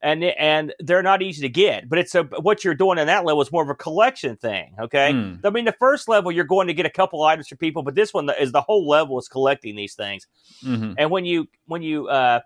[0.00, 1.88] and and they're not easy to get.
[1.88, 4.74] But it's a what you're doing in that level is more of a collection thing.
[4.78, 5.34] Okay, Hmm.
[5.44, 7.94] I mean the first level you're going to get a couple items for people, but
[7.94, 10.26] this one is the whole level is collecting these things.
[10.64, 10.94] Mhm.
[10.98, 12.40] And when you when you uh,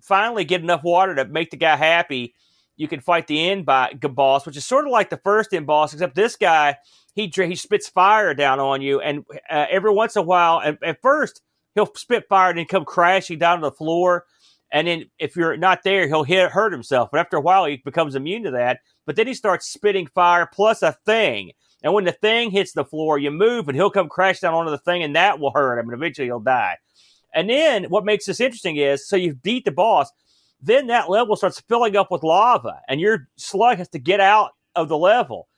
[0.00, 2.34] finally get enough water to make the guy happy,
[2.76, 5.66] you can fight the end by, boss, which is sort of like the first end
[5.66, 6.76] boss, except this guy
[7.14, 10.78] he he spits fire down on you, and uh, every once in a while, and
[10.84, 11.42] at first
[11.74, 14.24] he'll spit fire and then come crashing down to the floor.
[14.70, 17.08] And then if you're not there, he'll hit, hurt himself.
[17.10, 18.80] But after a while, he becomes immune to that.
[19.06, 21.52] But then he starts spitting fire plus a thing.
[21.82, 24.70] And when the thing hits the floor, you move and he'll come crash down onto
[24.70, 26.76] the thing and that will hurt him and eventually he'll die.
[27.34, 30.10] And then what makes this interesting is so you beat the boss,
[30.60, 34.52] then that level starts filling up with lava and your slug has to get out
[34.74, 35.48] of the level.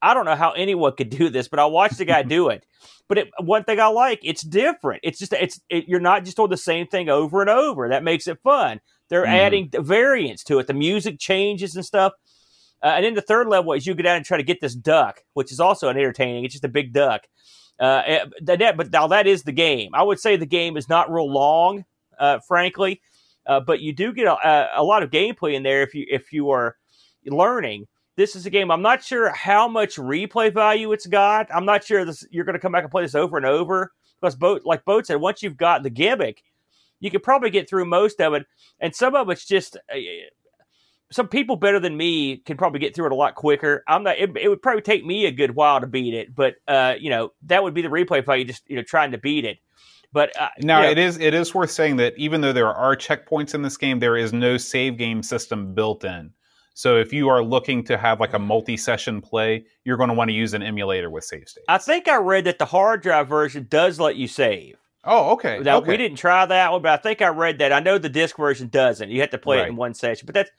[0.00, 2.64] I don't know how anyone could do this, but I watched the guy do it.
[3.08, 5.00] But it, one thing I like, it's different.
[5.02, 7.88] It's just it's it, you're not just doing the same thing over and over.
[7.88, 8.80] That makes it fun.
[9.08, 9.28] They're Mhm.
[9.28, 10.66] adding variants to it.
[10.66, 12.12] The music changes and stuff.
[12.82, 14.74] Uh, and then the third level is you go down and try to get this
[14.74, 16.44] duck, which is also an entertaining.
[16.44, 17.22] It's just a big duck.
[17.80, 19.90] Uh, eh, that, that- but now that is the game.
[19.94, 21.84] I would say the game is not real long,
[22.20, 23.00] uh, frankly,
[23.46, 26.32] uh, but you do get a, a lot of gameplay in there if you if
[26.32, 26.76] you are
[27.26, 27.86] learning.
[28.18, 28.72] This is a game.
[28.72, 31.46] I'm not sure how much replay value it's got.
[31.54, 33.92] I'm not sure this, you're going to come back and play this over and over
[34.20, 36.42] because boat like boat said once you've got the gimmick,
[36.98, 38.44] you could probably get through most of it,
[38.80, 39.76] and some of it's just.
[39.76, 39.98] Uh,
[41.10, 43.82] some people better than me can probably get through it a lot quicker.
[43.88, 44.18] I'm not.
[44.18, 47.08] It, it would probably take me a good while to beat it, but uh, you
[47.08, 48.44] know that would be the replay value.
[48.44, 49.58] Just you know trying to beat it.
[50.12, 52.74] But uh, now you know, it is it is worth saying that even though there
[52.74, 56.32] are checkpoints in this game, there is no save game system built in.
[56.78, 60.28] So if you are looking to have like a multi-session play, you're going to want
[60.28, 61.64] to use an emulator with save states.
[61.66, 64.76] I think I read that the hard drive version does let you save.
[65.02, 65.58] Oh, okay.
[65.58, 65.90] Now okay.
[65.90, 67.72] we didn't try that one, but I think I read that.
[67.72, 69.10] I know the disc version doesn't.
[69.10, 70.50] You have to play it in one session, but that's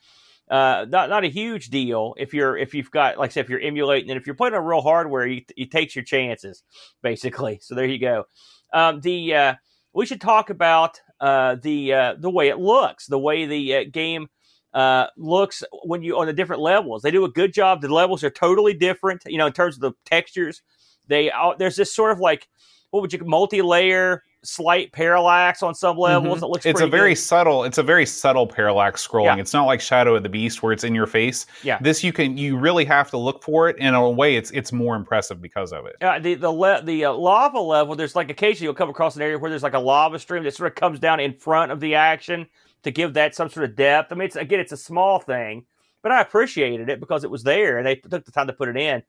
[0.51, 3.49] uh, not not a huge deal if you're if you've got like I said if
[3.49, 6.63] you're emulating and if you're playing on real hardware, you you takes your chances
[7.01, 7.61] basically.
[7.63, 8.25] So there you go.
[8.73, 9.53] Um, the uh,
[9.93, 13.83] we should talk about uh, the uh, the way it looks, the way the uh,
[13.89, 14.27] game
[14.73, 17.01] uh, looks when you on the different levels.
[17.01, 17.81] They do a good job.
[17.81, 20.61] The levels are totally different, you know, in terms of the textures.
[21.07, 22.47] They uh, there's this sort of like
[22.91, 26.39] what would you multi-layer slight parallax on some levels.
[26.39, 26.43] Mhm.
[26.43, 27.17] It looks it's a very good.
[27.19, 29.41] subtle it's a very subtle parallax scrolling Yeah.
[29.41, 31.77] it's not like shadow of the beast where it's in your face Yeah.
[31.81, 34.49] this you can you really have to look for it and in a way it's
[34.51, 37.95] it's more impressive because of it Uh, the the le- the uh, lava level.
[37.95, 40.55] There's like occasionally you'll come across an area where there's like a lava stream that
[40.55, 42.47] sort of comes down in front of the action
[42.83, 44.11] to give that some sort of depth.
[44.11, 45.65] I mean, it's again, it's a small thing,
[46.01, 48.69] but I appreciated it because it was there and they took the time to put
[48.69, 49.03] it in.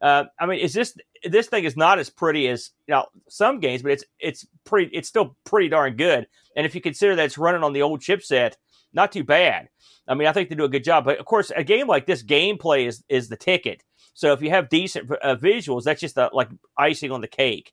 [0.00, 3.60] Uh, I mean, is this this thing is not as pretty as you know some
[3.60, 4.90] games, but it's it's pretty.
[4.94, 6.26] It's still pretty darn good.
[6.56, 8.54] And if you consider that it's running on the old chipset,
[8.92, 9.68] not too bad.
[10.06, 11.04] I mean, I think they do a good job.
[11.04, 13.82] But of course, a game like this, gameplay is is the ticket.
[14.14, 17.72] So if you have decent uh, visuals, that's just uh like icing on the cake.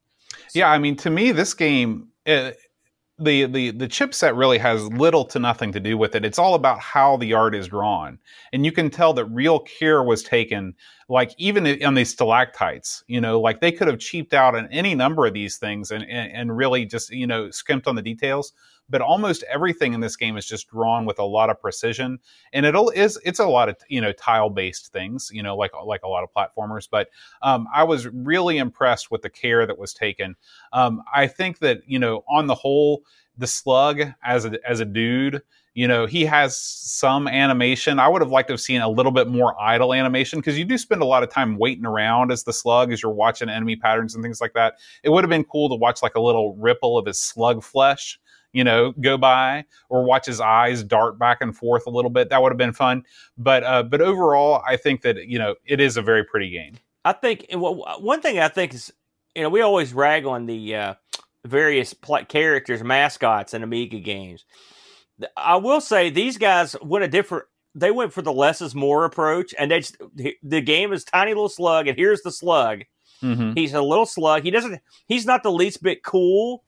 [0.55, 2.51] yeah i mean to me this game uh,
[3.21, 6.25] the the the chipset really has little to nothing to do with it.
[6.25, 8.19] It's all about how the art is drawn.
[8.53, 10.75] And you can tell that real care was taken
[11.11, 14.95] like even on these stalactites you know like they could have cheaped out on any
[14.95, 18.53] number of these things and, and and really just you know skimped on the details
[18.91, 22.19] but almost everything in this game is just drawn with a lot of precision
[22.53, 25.71] and it'll is it's a lot of you know tile based things you know like
[25.85, 27.07] like a lot of platformers but
[27.41, 30.35] um, i was really impressed with the care that was taken.
[30.73, 33.03] Um, i think that you know on the whole
[33.37, 35.41] the slug as a as a dude
[35.73, 37.97] you know he has some animation.
[37.99, 40.65] I would have liked to have seen a little bit more idle animation because you
[40.65, 43.77] do spend a lot of time waiting around as the slug as you're watching enemy
[43.77, 44.75] patterns and things like that.
[45.03, 48.19] It would have been cool to watch like a little ripple of his slug flesh
[48.53, 52.29] you know go by or watch his eyes dart back and forth a little bit
[52.29, 53.03] that would have been fun
[53.37, 56.75] but uh but overall i think that you know it is a very pretty game
[57.03, 58.93] I think one thing I think is,
[59.35, 60.93] you know, we always rag on the uh,
[61.45, 64.45] various pl- characters, mascots in Amiga games.
[65.35, 67.45] I will say these guys went a different.
[67.73, 69.97] They went for the less is more approach, and they just,
[70.43, 72.83] the game is tiny little slug, and here's the slug.
[73.23, 73.53] mm-hmm.
[73.53, 74.43] He's a little slug.
[74.43, 74.81] He doesn't.
[75.07, 76.63] He's not the least bit cool.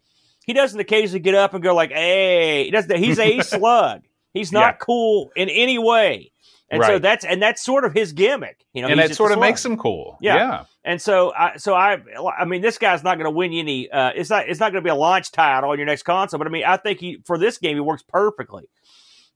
[0.46, 2.96] He doesn't occasionally get up and go like, "Hey," he doesn't.
[2.98, 4.02] He's a slug.
[4.34, 4.78] He's not Yeah.
[4.82, 6.32] cool in any way.
[6.70, 8.66] And so that's and that's sort of his gimmick.
[8.74, 10.36] You know, and it sort of makes him cool Yeah.
[10.36, 10.64] yeah.
[10.86, 12.00] And so, I, so I,
[12.38, 13.90] I mean, this guy's not going to win you any.
[13.92, 14.50] Uh, it's not.
[14.50, 16.40] It's not going to be a launch title on your next console.
[16.40, 18.64] But I mean, I think he for this game he works perfectly.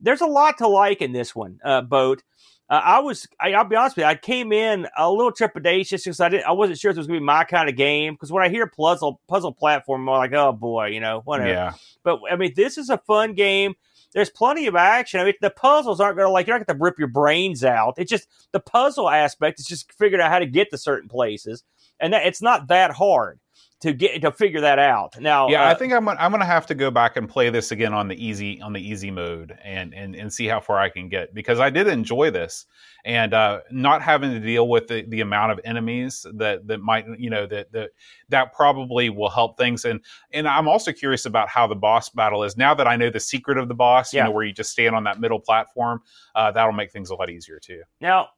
[0.01, 2.23] There's a lot to like in this one, uh, boat.
[2.69, 3.27] Uh, I was.
[3.39, 4.09] I, I'll be honest with you.
[4.09, 6.45] I came in a little trepidatious because I didn't.
[6.45, 8.13] I wasn't sure if it was going to be my kind of game.
[8.13, 11.49] Because when I hear puzzle puzzle platform, I'm like, oh boy, you know, whatever.
[11.49, 13.75] yeah But I mean, this is a fun game.
[14.13, 15.19] There's plenty of action.
[15.19, 17.63] I mean, the puzzles aren't going to like you're not going to rip your brains
[17.63, 17.95] out.
[17.97, 21.63] It's just the puzzle aspect is just figuring out how to get to certain places,
[21.99, 23.39] and that, it's not that hard
[23.81, 25.19] to get to figure that out.
[25.19, 27.49] Now, Yeah, uh, I think I'm gonna, I'm gonna have to go back and play
[27.49, 30.79] this again on the easy on the easy mode and and and see how far
[30.79, 32.65] I can get because I did enjoy this
[33.05, 37.05] and uh, not having to deal with the, the amount of enemies that that might
[37.19, 37.91] you know that that
[38.29, 40.01] that probably will help things and
[40.31, 43.19] and I'm also curious about how the boss battle is now that I know the
[43.19, 46.01] secret of the boss you know where you just stand on that middle platform
[46.35, 47.81] uh, that'll make things a lot easier too.
[48.01, 48.29] Now,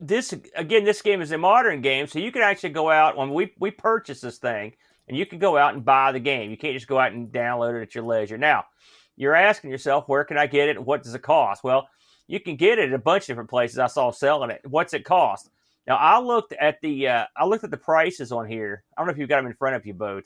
[0.00, 3.30] this again, this game is a modern game, so you can actually go out when
[3.30, 4.72] we we purchase this thing,
[5.06, 6.50] and you can go out and buy the game.
[6.50, 8.38] You can't just go out and download it at your leisure.
[8.38, 8.64] Now,
[9.16, 10.82] you're asking yourself, where can I get it?
[10.82, 11.62] What does it cost?
[11.62, 11.88] Well,
[12.26, 13.78] you can get it at a bunch of different places.
[13.78, 14.62] I saw selling it.
[14.64, 15.50] What's it cost?
[15.86, 18.84] Now, I looked at the uh, I looked at the prices on here.
[18.96, 20.24] I don't know if you've got them in front of you, boat,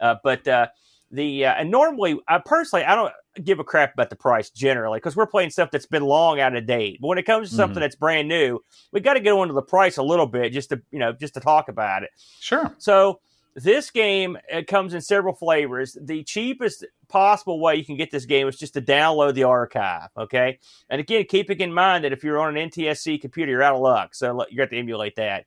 [0.00, 0.66] uh, but uh,
[1.12, 3.12] the uh, and normally, I personally, I don't
[3.44, 6.56] give a crap about the price generally because we're playing stuff that's been long out
[6.56, 6.98] of date.
[7.00, 7.80] But when it comes to something Mhm.
[7.80, 8.60] that's brand new,
[8.92, 11.34] we got to get onto the price a little bit just to you know just
[11.34, 12.10] to talk about it.
[12.40, 12.74] Sure.
[12.78, 13.20] So
[13.54, 15.96] this game it comes in several flavors.
[16.00, 20.08] The cheapest possible way you can get this game is just to download the archive.
[20.16, 20.58] Okay,
[20.88, 23.80] and again, keeping in mind that if you're on an NTSC computer, you're out of
[23.82, 24.14] luck.
[24.14, 25.44] So you're going to emulate that.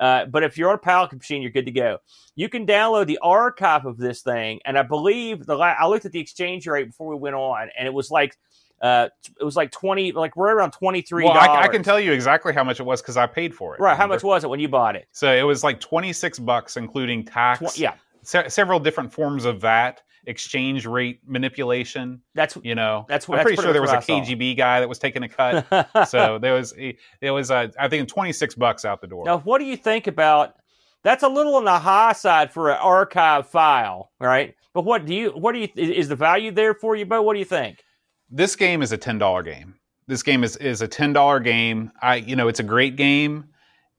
[0.00, 1.98] Uh, but if you're on a Pelican machine, you're good to go.
[2.34, 6.04] You can download the archive of this thing, and I believe the la- I looked
[6.04, 8.36] at the exchange rate before we went on, and it was like
[8.82, 9.08] uh,
[9.40, 11.24] it was like twenty, like right around twenty three.
[11.24, 13.74] Well, I, I, can tell you exactly how much it was because I paid for
[13.74, 13.80] it.
[13.80, 15.06] Right, how much was it when you bought it?
[15.12, 17.60] So it was like twenty six bucks, including tax.
[17.74, 22.20] Tw- yeah, se- several different forms of VAT, exchange rate manipulation.
[22.34, 23.06] That's you know.
[23.08, 26.08] That's I'm that's pretty sure there was a KGB guy that was taking a cut.
[26.08, 29.24] so there was it was uh, I think twenty six bucks out the door.
[29.24, 30.54] Now, what do you think about?
[31.02, 34.54] That's a little on the high side for an archive file, right?
[34.72, 35.30] But what do you?
[35.30, 35.68] What do you?
[35.76, 37.22] Is the value there for you, Bo?
[37.22, 37.82] What do you think?
[38.30, 39.74] This game is a ten dollar game.
[40.06, 41.92] This game is is a ten dollar game.
[42.02, 43.44] I you know it's a great game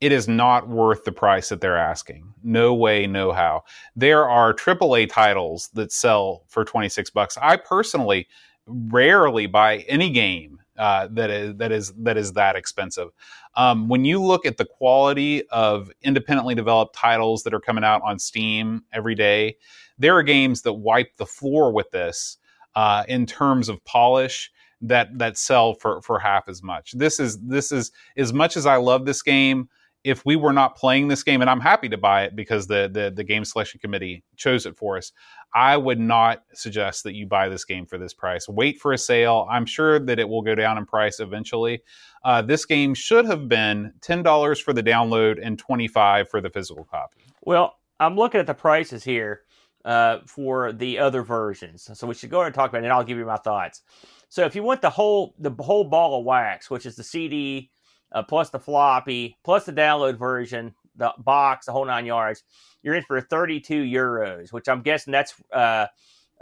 [0.02, 2.34] it is not worth the price that they're asking.
[2.44, 3.64] No way, no how.
[3.96, 7.38] There are AAA titles that sell for 26 bucks.
[7.42, 8.28] I personally
[8.68, 13.10] rarely buy any game uh, that is that is that is that expensive.
[13.56, 18.02] Um, when you look at the quality of independently developed titles that are coming out
[18.04, 19.56] on Steam every day,
[19.98, 22.38] there are games that wipe the floor with this
[22.76, 26.92] uh, in terms of polish that that sell for for half as much.
[26.92, 29.70] This is this is as much as I love this game
[30.06, 32.88] if we were not playing this game, and I'm happy to buy it because the,
[32.94, 35.12] the, the game selection committee chose it for us,
[35.56, 38.48] I would not suggest that you buy this game for this price.
[38.48, 39.48] Wait for a sale.
[39.50, 41.82] I'm sure that it will go down in price eventually.
[42.24, 46.40] Uh, this game should have been ten dollars for the download and twenty five for
[46.40, 47.22] the physical copy.
[47.42, 49.42] Well, I'm looking at the prices here
[49.86, 52.94] uh, for the other versions, so we should go ahead and talk about it, and
[52.94, 53.82] I'll give you my thoughts.
[54.30, 57.72] So, if you want the whole the whole ball of wax, which is the CD
[58.16, 62.44] uh, plus the floppy, plus the download version, the box, the whole nine yards,
[62.82, 65.88] you're in for 32 euros, which I'm guessing that's uh,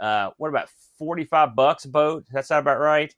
[0.00, 0.68] uh, what about
[0.98, 2.24] 45 bucks boat?
[2.32, 3.14] That's sound about right?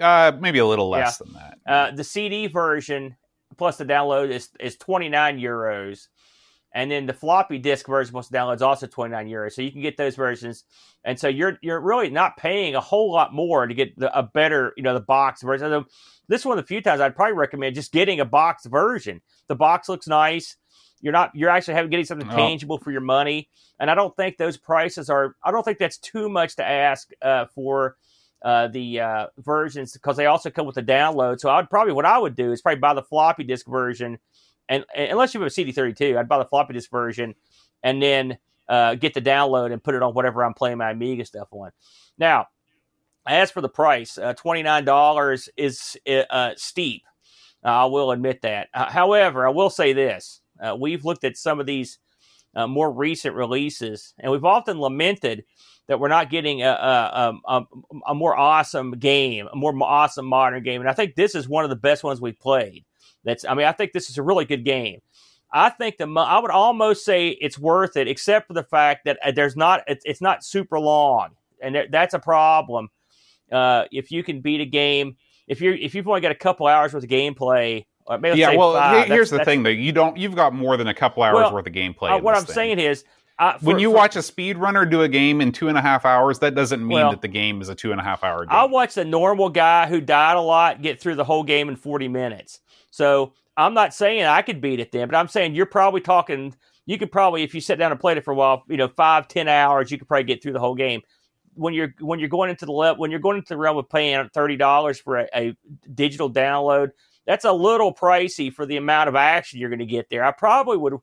[0.00, 1.24] Uh, maybe a little less yeah.
[1.24, 1.58] than that.
[1.66, 3.16] Uh, the CD version
[3.56, 6.08] plus the download is is 29 euros.
[6.74, 9.52] And then the floppy disk version plus the download is also 29 euros.
[9.52, 10.64] So you can get those versions.
[11.04, 14.24] And so you're you're really not paying a whole lot more to get the, a
[14.24, 15.70] better, you know, the box version.
[15.70, 15.84] So
[16.26, 19.20] This is one of the few times I'd probably recommend just getting a box version.
[19.46, 20.56] The box looks nice.
[21.00, 22.36] You're not you're actually having getting something oh.
[22.36, 23.48] tangible for your money.
[23.78, 27.10] And I don't think those prices are I don't think that's too much to ask
[27.22, 27.96] uh, for
[28.44, 31.38] uh, the uh, versions because they also come with the download.
[31.38, 34.18] So I would probably what I would do is probably buy the floppy disk version
[34.68, 37.34] and, and unless you have a CD32, I'd buy the floppy disk version
[37.82, 38.38] and then
[38.68, 41.70] uh, get the download and put it on whatever I'm playing my Amiga stuff on.
[42.18, 42.46] Now,
[43.26, 45.96] as for the price, uh, $29 is
[46.30, 47.02] uh, steep.
[47.62, 48.68] I will admit that.
[48.74, 50.40] Uh, however, I will say this.
[50.60, 51.98] Uh, we've looked at some of these
[52.54, 55.44] uh, more recent releases, and we've often lamented
[55.86, 57.62] that we're not getting a, a, a,
[58.06, 60.80] a, more awesome game, a more awesome modern game.
[60.80, 62.84] And I think this is one of the best ones we've played.
[63.24, 65.00] That's, I mean, I think this is a really good game.
[65.54, 69.18] I think the I would almost say it's worth it, except for the fact that
[69.24, 71.30] uh, there's not it's not super long,
[71.62, 72.88] and that's a problem.
[73.52, 75.16] Uh, if you can beat a game,
[75.46, 77.84] if you if you've only got a couple hours worth of gameplay,
[78.34, 78.56] yeah.
[78.56, 81.36] well, five, here's the thing though, you don't you've got more than a couple hours
[81.36, 82.10] well, worth of gameplay.
[82.10, 82.54] Uh, what I'm thing.
[82.54, 83.04] saying is,
[83.38, 85.82] uh, for, when you for, watch a speedrunner do a game in two and a
[85.82, 88.24] half hours, that doesn't mean well, that the game is a two and a half
[88.24, 88.56] hour game.
[88.56, 91.76] I watched a normal guy who died a lot get through the whole game in
[91.76, 92.58] 40 minutes.
[92.94, 96.54] So I'm not saying I could beat it then, but I'm saying you're probably talking.
[96.86, 98.86] You could probably, if you sit down and played it for a while, you know,
[98.86, 101.02] five, ten hours, you could probably get through the whole game.
[101.54, 104.28] When you're when you're going into the when you're going into the realm of paying
[104.32, 105.56] thirty dollars for a, a
[105.92, 106.90] digital download,
[107.26, 110.24] that's a little pricey for the amount of action you're going to get there.
[110.24, 110.94] I probably would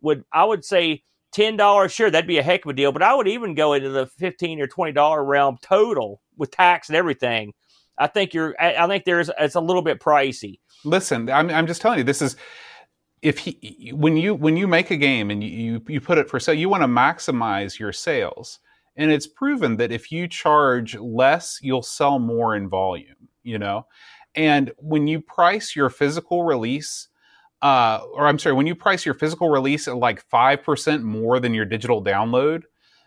[0.00, 1.92] would I would say ten dollars.
[1.92, 4.06] Sure, that'd be a heck of a deal, but I would even go into the
[4.06, 7.52] fifteen or twenty dollar realm total with tax and everything
[7.98, 8.54] I think you're.
[8.60, 9.30] I think there's.
[9.38, 10.60] It's a little bit pricey.
[10.84, 11.50] Listen, I'm.
[11.50, 12.04] I'm just telling you.
[12.04, 12.36] This is.
[13.22, 16.38] If he, when you when you make a game and you you put it for
[16.38, 18.60] sale, you want to maximize your sales,
[18.96, 23.16] and it's proven that if you charge less, you'll sell more in volume.
[23.42, 23.86] You know,
[24.34, 27.08] and when you price your physical release,
[27.62, 31.40] uh, or I'm sorry, when you price your physical release at like five percent more
[31.40, 32.64] than your digital download,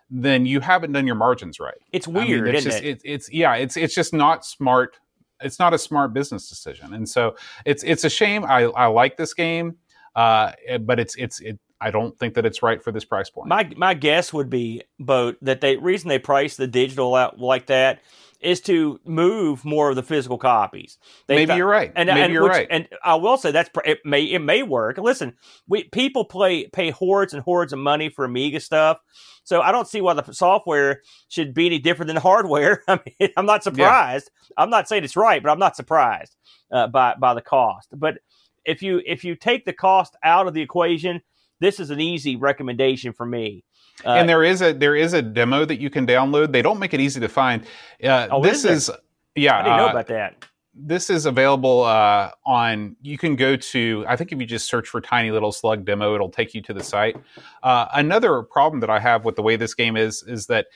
[0.09, 1.77] then you haven't done your margins right.
[1.91, 2.85] It's weird, I mean, it's just, it?
[2.85, 3.01] it?
[3.05, 4.97] It's yeah, it's it's just not smart.
[5.41, 7.35] It's not a smart business decision, and so
[7.65, 8.43] it's it's a shame.
[8.43, 9.77] I I like this game,
[10.15, 11.59] uh, but it's it's it.
[11.81, 13.47] I don't think that it's right for this price point.
[13.47, 17.67] My my guess would be, boat that the reason they price the digital out like
[17.67, 18.01] that
[18.39, 20.97] is to move more of the physical copies.
[21.27, 21.91] They Maybe you're right.
[21.95, 22.67] And, Maybe and you're which, right.
[22.69, 24.97] And I will say that's it may it may work.
[24.97, 25.35] Listen,
[25.67, 28.99] we people play pay hordes and hordes of money for Amiga stuff.
[29.43, 32.83] So I don't see why the software should be any different than the hardware.
[32.87, 34.29] I mean, I'm not surprised.
[34.33, 34.63] Yeah.
[34.63, 36.35] I'm not saying it's right, but I'm not surprised
[36.71, 37.89] uh, by by the cost.
[37.91, 38.19] But
[38.65, 41.21] if you if you take the cost out of the equation,
[41.59, 43.63] this is an easy recommendation for me.
[44.05, 46.51] Uh, and there is a there is a demo that you can download.
[46.51, 47.63] They don't make it easy to find.
[48.03, 48.95] Uh, oh, this is, is
[49.35, 49.59] yeah.
[49.59, 50.45] I didn't know uh, about that
[50.81, 54.87] this is available uh, on you can go to i think if you just search
[54.87, 57.17] for tiny little slug demo it'll take you to the site
[57.63, 60.67] uh, another problem that i have with the way this game is is that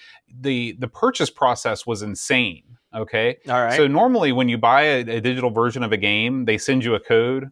[0.42, 2.64] the the purchase process was insane
[2.94, 6.46] okay all right so normally when you buy a, a digital version of a game
[6.46, 7.52] they send you a code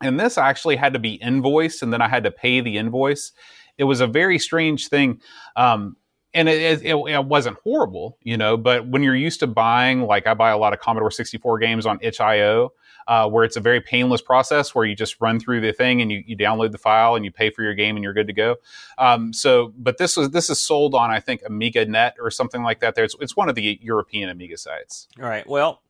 [0.00, 3.32] and this actually had to be invoiced and then i had to pay the invoice
[3.78, 5.20] it was a very strange thing
[5.56, 5.96] um,
[6.34, 8.56] and it, it, it, wasn't horrible, you know.
[8.56, 11.86] But when you're used to buying, like I buy a lot of Commodore 64 games
[11.86, 12.72] on itch.io,
[13.06, 16.10] uh, where it's a very painless process where you just run through the thing and
[16.10, 18.32] you, you download the file and you pay for your game and you're good to
[18.32, 18.56] go.
[18.98, 22.62] Um, so, but this was this is sold on I think Amiga Net or something
[22.62, 22.96] like that.
[22.96, 25.06] There, it's, it's one of the European Amiga sites.
[25.20, 25.46] All right.
[25.48, 25.82] Well,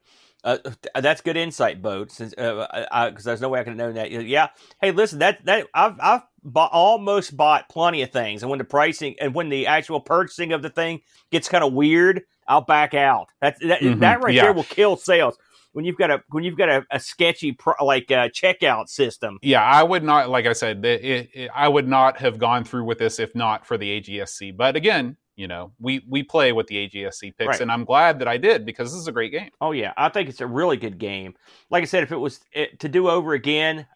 [0.44, 0.58] uh,
[1.00, 2.12] that's good insight, Boat.
[2.12, 4.10] Since because uh, there's no way I could have known that.
[4.10, 4.48] Yeah.
[4.80, 8.64] Hey, listen, that that I've I've bought, almost bought plenty of things, and when the
[8.64, 12.92] pricing and when the actual purchasing of the thing gets kind of weird, I'll back
[12.92, 13.28] out.
[13.40, 14.00] That that, mm-hmm.
[14.00, 14.42] that right yeah.
[14.42, 15.38] there will kill sales
[15.74, 19.38] when you've got a when you've got a, a sketchy pro, like uh, checkout system.
[19.42, 22.84] Yeah, I would not like I said, it, it, I would not have gone through
[22.84, 24.56] with this if not for the AGSC.
[24.56, 27.60] But again, you know, we we play with the AGSC picks, right.
[27.60, 29.50] and I'm glad that I did because this is a great game.
[29.60, 31.34] Oh yeah, I think it's a really good game.
[31.70, 33.86] Like I said, if it was it, to do over again,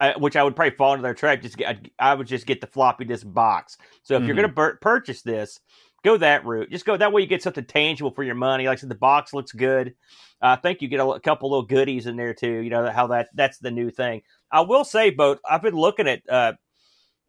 [0.00, 2.46] uh, which I would probably fall into their trap, just get, I, I would just
[2.46, 3.78] get the floppy disk box.
[4.02, 4.26] So if mm-hmm.
[4.26, 5.60] you're going to bur- purchase this,
[6.04, 6.70] go that route.
[6.70, 7.22] Just go that way.
[7.22, 8.66] You get something tangible for your money.
[8.66, 9.94] Like I said, the box looks good.
[10.40, 12.60] Uh, I think you get a, a, couple little goodies in there too.
[12.60, 14.22] You know how that that's the new thing.
[14.52, 16.52] I will say, both I've been looking at uh,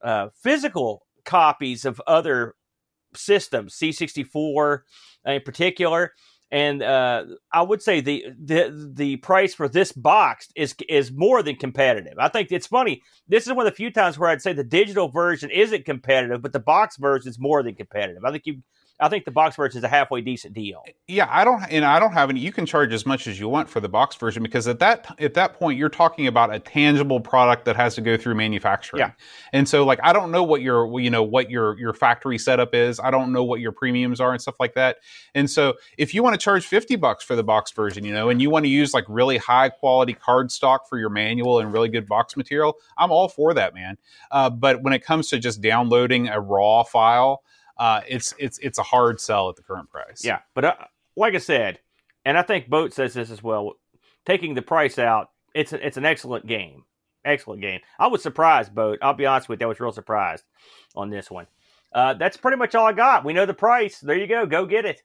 [0.04, 2.56] uh, physical copies of other
[3.16, 4.80] systems, C64
[5.26, 6.14] in particular.
[6.52, 11.44] And uh, I would say the, the the price for this box is is more
[11.44, 12.16] than competitive.
[12.18, 13.04] I think it's funny.
[13.28, 16.42] This is one of the few times where I'd say the digital version isn't competitive,
[16.42, 18.26] but the box version is more than competitive.
[18.26, 18.64] I think you
[19.00, 20.84] I think the box version is a halfway decent deal.
[21.08, 22.42] Yeah, I don't, and I don't have any.
[22.42, 25.16] You can charge as much as you want for the box version because at that
[25.20, 29.00] at that point you're talking about a tangible product that has to go through manufacturing.
[29.00, 29.12] Yeah,
[29.54, 32.76] and so like I don't know what your you know what your your factory setup
[32.76, 33.00] is.
[33.00, 34.98] I don't know what your premiums are and stuff like that.
[35.34, 38.30] And so if you want to charge fifty bucks for the box version, you know,
[38.30, 41.72] and you want to use like really high quality card stock for your manual and
[41.72, 43.98] really good box material, I'm all for that, man.
[44.32, 47.44] Uh, but when it comes to just downloading a raw file
[47.80, 50.24] uh, it's it's it's a hard sell at the current price.
[50.24, 50.76] Yeah, but uh,
[51.16, 51.80] like I said,
[52.26, 53.74] and I think Boat says this as well.
[54.26, 56.84] Taking the price out, it's a, it's an excellent game.
[57.26, 57.80] Excellent game.
[57.98, 59.00] I was surprised, Boat.
[59.02, 60.44] I'll be honest with you, I was real surprised
[60.96, 61.48] on this one.
[61.94, 63.26] Uh, that's pretty much all I got.
[63.26, 64.00] We know the price.
[64.00, 64.46] There you go.
[64.46, 65.02] Go get it.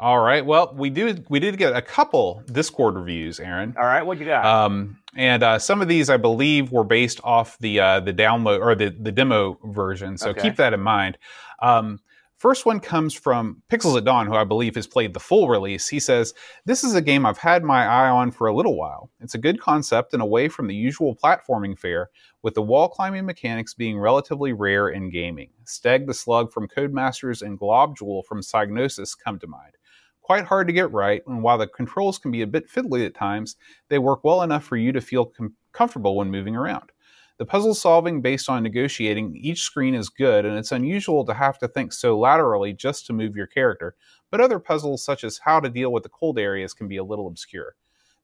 [0.00, 0.44] All right.
[0.44, 3.74] Well, we do we did get a couple Discord reviews, Aaron.
[3.78, 4.02] All right.
[4.02, 4.44] What you got?
[4.44, 8.60] Um, and uh, some of these, I believe, were based off the uh, the download
[8.60, 10.18] or the the demo version.
[10.18, 10.42] So okay.
[10.42, 11.16] keep that in mind.
[11.64, 11.98] Um,
[12.44, 15.88] First one comes from Pixels at Dawn, who I believe has played the full release.
[15.88, 16.34] He says,
[16.66, 19.08] This is a game I've had my eye on for a little while.
[19.20, 22.10] It's a good concept and away from the usual platforming fare,
[22.42, 25.50] with the wall climbing mechanics being relatively rare in gaming.
[25.64, 29.76] Steg the Slug from Codemasters and Globule from Psygnosis come to mind.
[30.20, 33.14] Quite hard to get right, and while the controls can be a bit fiddly at
[33.14, 33.56] times,
[33.88, 36.90] they work well enough for you to feel com- comfortable when moving around.
[37.36, 41.58] The puzzle solving based on negotiating each screen is good, and it's unusual to have
[41.58, 43.96] to think so laterally just to move your character,
[44.30, 47.02] but other puzzles, such as how to deal with the cold areas, can be a
[47.02, 47.74] little obscure.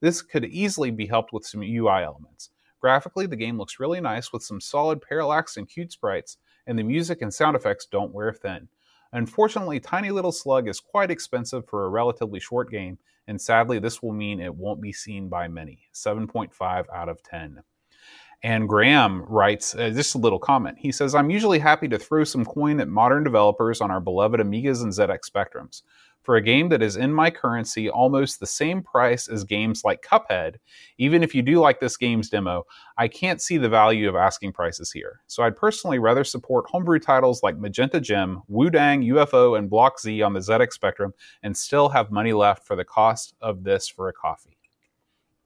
[0.00, 2.50] This could easily be helped with some UI elements.
[2.80, 6.36] Graphically, the game looks really nice with some solid parallax and cute sprites,
[6.66, 8.68] and the music and sound effects don't wear thin.
[9.12, 12.96] Unfortunately, Tiny Little Slug is quite expensive for a relatively short game,
[13.26, 15.80] and sadly, this will mean it won't be seen by many.
[15.92, 17.64] 7.5 out of 10.
[18.43, 20.78] And Graham writes uh, just a little comment.
[20.78, 24.41] He says, I'm usually happy to throw some coin at modern developers on our beloved
[24.41, 25.82] Amigas and ZX Spectrums.
[26.22, 30.03] For a game that is in my currency almost the same price as games like
[30.03, 30.57] Cuphead,
[30.99, 32.64] even if you do like this game's demo,
[32.99, 35.20] I can't see the value of asking prices here.
[35.26, 40.20] So I'd personally rather support homebrew titles like Magenta Gem, Wudang, UFO, and Block Z
[40.20, 44.09] on the ZX Spectrum and still have money left for the cost of this for
[44.09, 44.59] a coffee.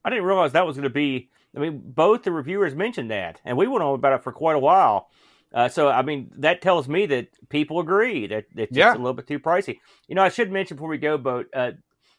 [0.04, 3.40] I didn't realize that was going to be I mean, both the reviewers mentioned that,
[3.44, 5.08] and we went on about it for quite a while.
[5.52, 8.92] Uh, so, I mean, that tells me that people agree that it's yeah.
[8.92, 9.78] a little bit too pricey.
[10.08, 11.72] You know, I should mention before we go, but uh,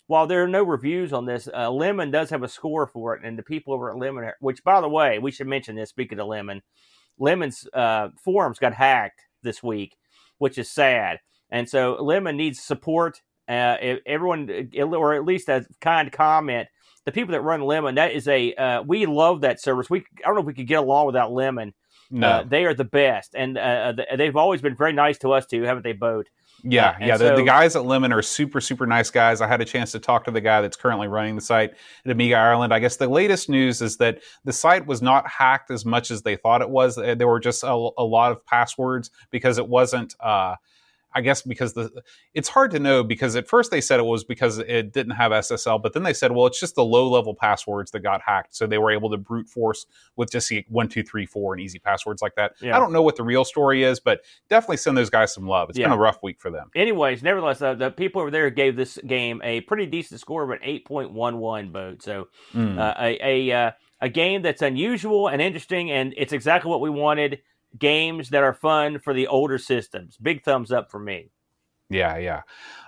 [0.08, 3.26] while there are no reviews on this, uh, Lemon does have a score for it,
[3.26, 5.90] and the people over at Lemon, which, by the way, we should mention this.
[5.90, 6.62] Speaking of Lemon,
[7.20, 9.98] Lemon's uh, forums got hacked this week,
[10.38, 11.20] which is sad,
[11.50, 13.22] and so Lemon needs support.
[13.48, 13.78] Uh,
[14.08, 16.68] everyone, or at least a kind comment
[17.06, 19.90] the people that run Lemon, that is a uh, we love that service.
[19.90, 21.74] We I don't know if we could get along without Lemon.
[22.12, 22.28] No.
[22.28, 25.64] Uh, they are the best, and uh, they've always been very nice to us too,
[25.64, 26.28] haven't they, Boat?
[26.64, 27.18] Yeah, Uh, yeah.
[27.18, 29.42] The, the guys at Lemon are super, super nice guys.
[29.42, 31.74] I had a chance to talk to the guy that's currently running the site
[32.06, 32.74] at Amiga Ireland.
[32.74, 36.22] I guess the latest news is that the site was not hacked as much as
[36.22, 36.98] they thought it was.
[36.98, 40.16] Uh, There were just a, a lot of passwords because it wasn't.
[40.20, 40.56] Uh,
[41.16, 42.04] I guess because the
[42.34, 45.32] it's hard to know because at first they said it was because it didn't have
[45.32, 48.54] SSL, but then they said, well, it's just the low level passwords that got hacked,
[48.54, 49.86] so they were able to brute force
[50.18, 52.54] with just one, two, three, four, and easy passwords like that.
[52.62, 52.76] Yeah.
[52.76, 55.70] I don't know what the real story is, but definitely send those guys some love.
[55.70, 55.86] It's Yeah.
[55.88, 56.70] been a rough week for them.
[56.76, 60.50] Anyways, nevertheless, uh, the people over there gave this game a pretty decent score of
[60.50, 62.78] an eight point one one vote, So Mm.
[62.78, 63.18] uh, a
[63.50, 67.40] a uh, a game that's unusual and interesting, and it's exactly what we wanted.
[67.78, 70.18] Games that are fun for the older systems.
[70.18, 71.32] Big thumbs up for me.
[71.90, 72.42] Yeah, yeah.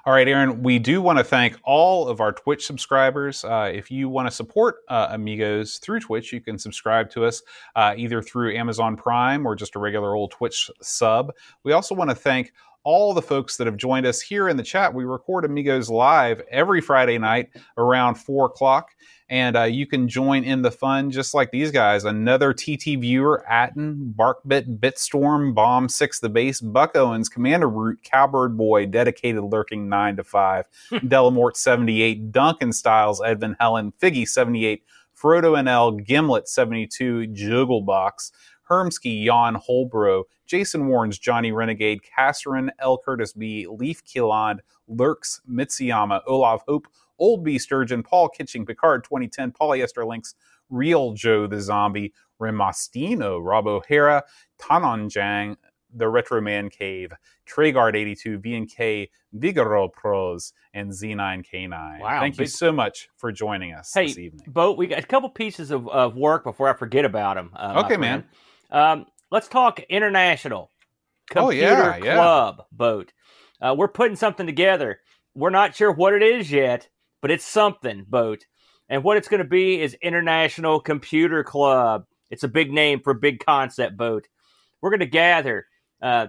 [0.06, 3.44] All right, Aaron, we do want to thank all of our Twitch subscribers.
[3.44, 7.44] Uh, if you want to support uh, Amigos through Twitch, you can subscribe to us
[7.76, 11.32] uh, either through Amazon Prime or just a regular old Twitch sub.
[11.64, 12.52] We also want to thank
[12.88, 14.94] all the folks that have joined us here in the chat.
[14.94, 18.92] We record Amigos live every Friday night around 4 o'clock.
[19.28, 22.06] And uh, you can join in the fun just like these guys.
[22.06, 28.56] Another TT viewer, Atten, Barkbit, Bitstorm, Bomb 6 the base, Buck Owens, Commander Root, Cowbird
[28.56, 34.82] Boy, Dedicated Lurking 9 to 5, Delamort 78, Duncan Styles, Edvin Helen, Figgy 78,
[35.22, 38.32] Frodo NL, Gimlet 72, Jugglebox,
[38.70, 42.98] Hermsky, Jan Holbro, Jason Warrens, Johnny Renegade, Kasserin, L.
[42.98, 46.88] Curtis B, Leaf Killand, Lurks, Mitsuyama, Olaf Hope,
[47.20, 50.36] Old B Sturgeon, Paul Kitching, Picard 2010, Polyester Links,
[50.70, 54.24] Real Joe the Zombie, Remastino, Rob O'Hara,
[54.60, 55.56] Tanonjang,
[55.96, 57.14] The Retro Man Cave,
[57.48, 62.00] Tragard 82, V&K, Vigoro Pros, and Z9K9.
[62.02, 64.46] Wow, Thank you so much for joining us Hey, this evening.
[64.48, 67.52] Boat, we got a couple pieces of, of work before I forget about them.
[67.56, 68.26] Uh, Okay, man.
[68.72, 70.72] Um, let's talk international
[71.36, 72.16] Oh, computer yeah, yeah.
[72.16, 73.12] club boat.
[73.62, 75.00] Uh, we're putting something together.
[75.36, 76.88] We're not sure what it is yet,
[77.22, 78.46] but it's something boat.
[78.90, 82.06] And what it's going to be is International Computer Club.
[82.30, 84.28] It's a big name for a big concept boat.
[84.82, 85.66] We're going to gather
[86.02, 86.28] uh,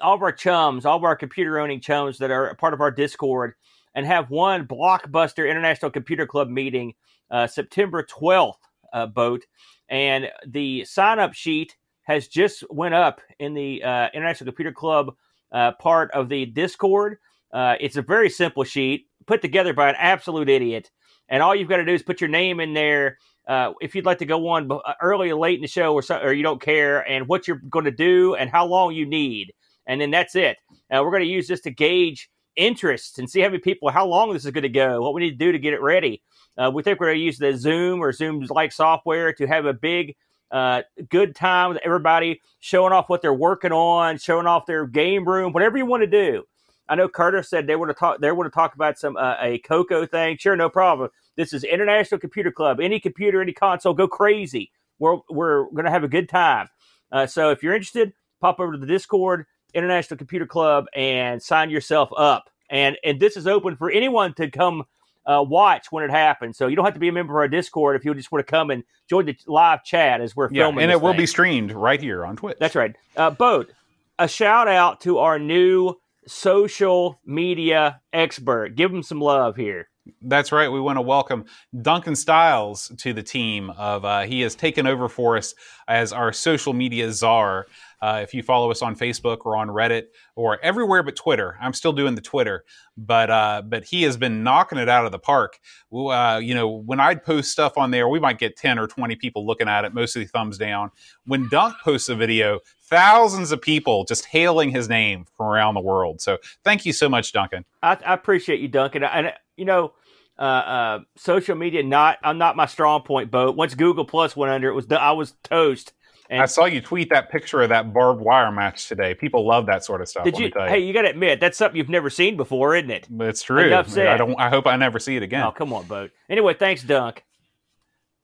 [0.00, 2.90] all of our chums, all of our computer owning chums that are part of our
[2.90, 3.54] Discord,
[3.94, 6.94] and have one blockbuster International Computer Club meeting
[7.30, 8.54] uh, September 12th,
[8.94, 9.44] uh, boat.
[9.90, 15.14] And the sign up sheet has just went up in the uh, International Computer Club
[15.52, 17.18] uh, part of the Discord.
[17.52, 20.90] Uh, it's a very simple sheet put together by an absolute idiot.
[21.28, 23.18] And all you've got to do is put your name in there.
[23.46, 24.70] Uh, if you'd like to go on
[25.00, 27.60] early or late in the show, or, so, or you don't care, and what you're
[27.68, 29.52] going to do, and how long you need,
[29.86, 30.56] and then that's it.
[30.90, 34.06] Uh, we're going to use this to gauge interest and see how many people, how
[34.06, 36.22] long this is going to go, what we need to do to get it ready.
[36.56, 39.66] Uh, we think we're going to use the Zoom or Zoom's like software to have
[39.66, 40.14] a big,
[40.50, 45.26] uh, good time with everybody showing off what they're working on, showing off their game
[45.26, 46.44] room, whatever you want to do.
[46.88, 48.20] I know Curtis said they want to talk.
[48.20, 50.36] They want to talk about some uh, a Coco thing.
[50.36, 51.08] Sure, no problem.
[51.36, 52.78] This is International Computer Club.
[52.80, 54.70] Any computer, any console, go crazy.
[54.98, 56.68] We're we're going to have a good time.
[57.10, 61.70] Uh, so if you're interested, pop over to the Discord, International Computer Club, and sign
[61.70, 62.50] yourself up.
[62.70, 64.84] And and this is open for anyone to come
[65.26, 66.56] uh, watch when it happens.
[66.58, 68.46] So you don't have to be a member of our Discord if you just want
[68.46, 70.82] to come and join the live chat as we're Yeah, filming.
[70.84, 71.18] and it will thing.
[71.18, 72.56] be streamed right here on Twitch.
[72.60, 72.94] That's right.
[73.16, 73.72] Uh, Boat,
[74.18, 75.94] a shout out to our new
[76.26, 78.74] social media expert.
[78.76, 79.88] Give him some love here.
[80.20, 80.68] That's right.
[80.68, 81.46] We want to welcome
[81.80, 83.70] Duncan Styles to the team.
[83.70, 85.54] Of uh, he has taken over for us
[85.88, 87.66] as our social media czar.
[88.02, 90.04] Uh, if you follow us on Facebook or on Reddit
[90.36, 92.64] or everywhere but Twitter, I'm still doing the Twitter,
[92.98, 95.58] but uh, but he has been knocking it out of the park.
[95.90, 99.16] Uh, you know, when I'd post stuff on there, we might get 10 or 20
[99.16, 100.90] people looking at it, mostly thumbs down.
[101.24, 105.80] When Dunk posts a video, thousands of people just hailing his name from around the
[105.80, 106.20] world.
[106.20, 107.64] So thank you so much, Duncan.
[107.82, 109.02] I, I appreciate you, Duncan.
[109.02, 109.92] And you know,
[110.38, 113.30] uh, uh, social media not I'm not my strong point.
[113.30, 113.56] Boat.
[113.56, 115.92] Once Google Plus went under, it was I was toast.
[116.30, 119.14] And I saw you tweet that picture of that barbed wire match today.
[119.14, 120.24] People love that sort of stuff.
[120.24, 120.50] did you?
[120.50, 123.06] tell Hey, you got to admit that's something you've never seen before, isn't it?
[123.20, 123.66] It's true.
[123.66, 124.08] Enough said.
[124.08, 124.34] I don't.
[124.40, 125.44] I hope I never see it again.
[125.44, 126.12] Oh, come on, Boat.
[126.30, 127.24] Anyway, thanks, Dunk.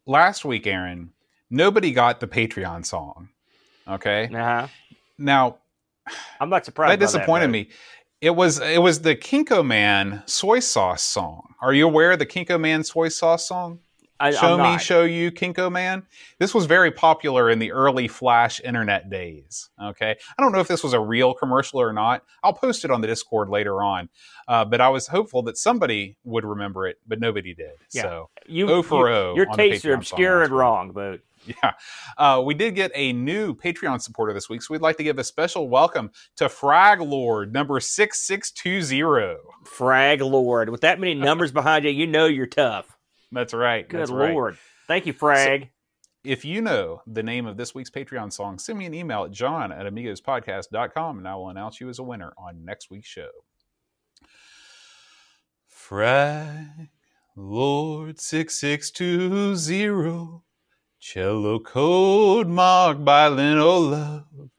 [0.06, 1.12] Last week, Aaron,
[1.50, 3.28] nobody got the Patreon song.
[3.86, 4.30] Okay.
[4.32, 4.66] Uh-huh.
[5.18, 5.58] Now
[6.40, 6.92] I'm not surprised.
[6.92, 7.52] that disappointed Boat.
[7.52, 7.68] me.
[8.20, 11.54] It was it was the Kikkoman soy sauce song.
[11.60, 13.80] Are you aware of the Kikkoman soy sauce song?
[14.22, 16.02] I, show me, show you, Kikkoman.
[16.38, 19.70] This was very popular in the early Flash internet days.
[19.82, 22.22] Okay, I don't know if this was a real commercial or not.
[22.44, 24.10] I'll post it on the Discord later on.
[24.46, 27.70] Uh, but I was hopeful that somebody would remember it, but nobody did.
[27.94, 28.02] Yeah.
[28.02, 31.72] So you, O for you- O Your tastes are obscure and wrong, but Yeah.
[32.16, 35.18] Uh, we did get a new Patreon supporter this week, so we'd like to give
[35.18, 39.36] a special welcome to Frag Lord number 6620.
[39.64, 42.96] frag lord with that many numbers behind you, you know you're tough.
[43.32, 43.88] That's right.
[43.88, 44.32] Good that's right.
[44.32, 44.58] lord.
[44.86, 45.70] Thank you, frag.
[46.24, 49.30] If you know the name of this week's Patreon song, send me an email at
[49.30, 53.30] john at amigospodcast.com and I will announce you as a winner on next week's show.
[55.66, 56.90] Frag
[57.34, 60.42] Lord 6620
[61.00, 64.50] Cello code marked by Lino Love.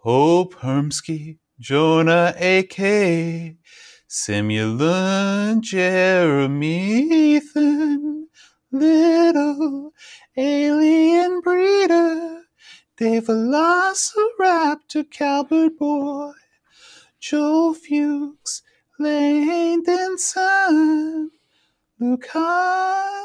[0.00, 3.58] Hope Hermsky Jonah A.K.
[4.08, 8.26] Simulant Jeremy Ethan
[8.72, 9.92] Little
[10.36, 12.42] Alien Breeder.
[12.96, 16.32] Dave Velociraptor Calvert Boy.
[17.20, 18.62] Joe Fuchs
[18.98, 21.30] Langdon Son.
[22.00, 23.22] Luke Hudson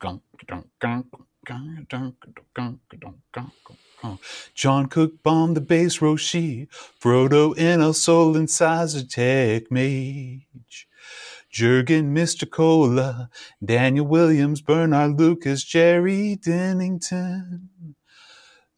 [0.00, 0.22] Gunk,
[4.54, 6.68] John Cook bombed the base Roshi,
[7.00, 8.48] Frodo in El Sol and
[9.10, 10.88] Tech Mage.
[11.50, 12.50] Jurgen Mr.
[12.50, 13.30] Cola,
[13.64, 17.94] Daniel Williams, Bernard Lucas, Jerry Dennington.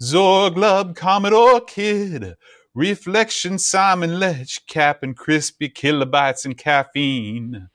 [0.03, 2.37] Zorglub, Commodore Kid,
[2.75, 7.71] Reflection, Simon Lech, Cap and Crispy, Kilobytes and Caffeine.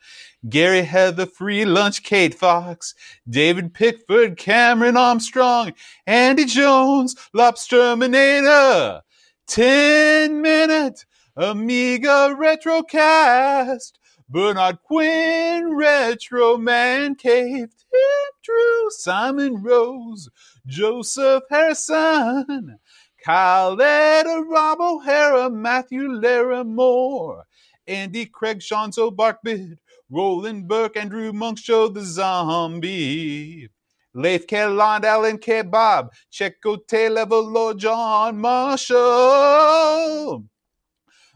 [0.49, 2.95] Gary Heather, Free Lunch, Kate Fox,
[3.29, 5.73] David Pickford, Cameron Armstrong,
[6.07, 9.01] Andy Jones, Lobsterminator.
[9.47, 13.93] 10 minute Amiga Retrocast.
[14.31, 20.29] Bernard Quinn, Retro Man Cave, Tim Drew, Simon Rose,
[20.65, 22.79] Joseph Harrison,
[23.21, 27.43] Kyle Rob O'Hara, Matthew Larimore,
[27.85, 29.77] Andy Craig, Shanzo Barkbid,
[30.11, 33.69] Roland Burke, Andrew Monk Show the Zombie.
[34.13, 35.61] Leif Kelland, Alan K.
[35.61, 38.99] Bob, Checo Taylor, Lord John Marshall.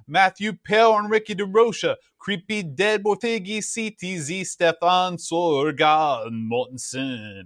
[0.07, 7.45] Matthew Pell and Ricky DeRocha, Creepy Dead Boy Figgy, CTZ, Stefan Sorgan, Mortensen,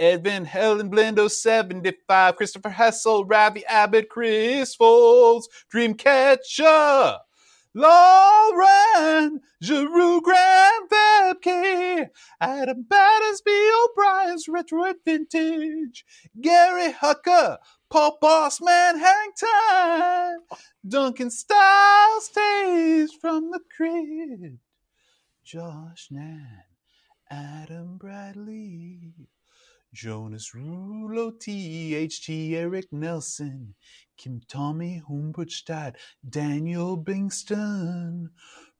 [0.00, 7.18] Edvin Helen Blendo 75, Christopher Hessel, Ravi Abbott, Chris Foles, Dreamcatcher,
[7.76, 12.08] Lauren, Giroux, Graham, Vebke,
[12.40, 16.04] Adam Battersby, O'Brien's Retro Vintage,
[16.40, 17.58] Gary Hucker,
[17.90, 20.38] Paul Bossman, Hang Time,
[20.86, 24.58] Duncan Styles, Stays from the Crib,
[25.42, 26.62] Josh Nan,
[27.28, 29.28] Adam Bradley,
[29.92, 33.74] Jonas Rulo, THT, Eric Nelson,
[34.16, 35.94] Kim Tommy, Humbertstadt,
[36.28, 38.28] Daniel Bingston,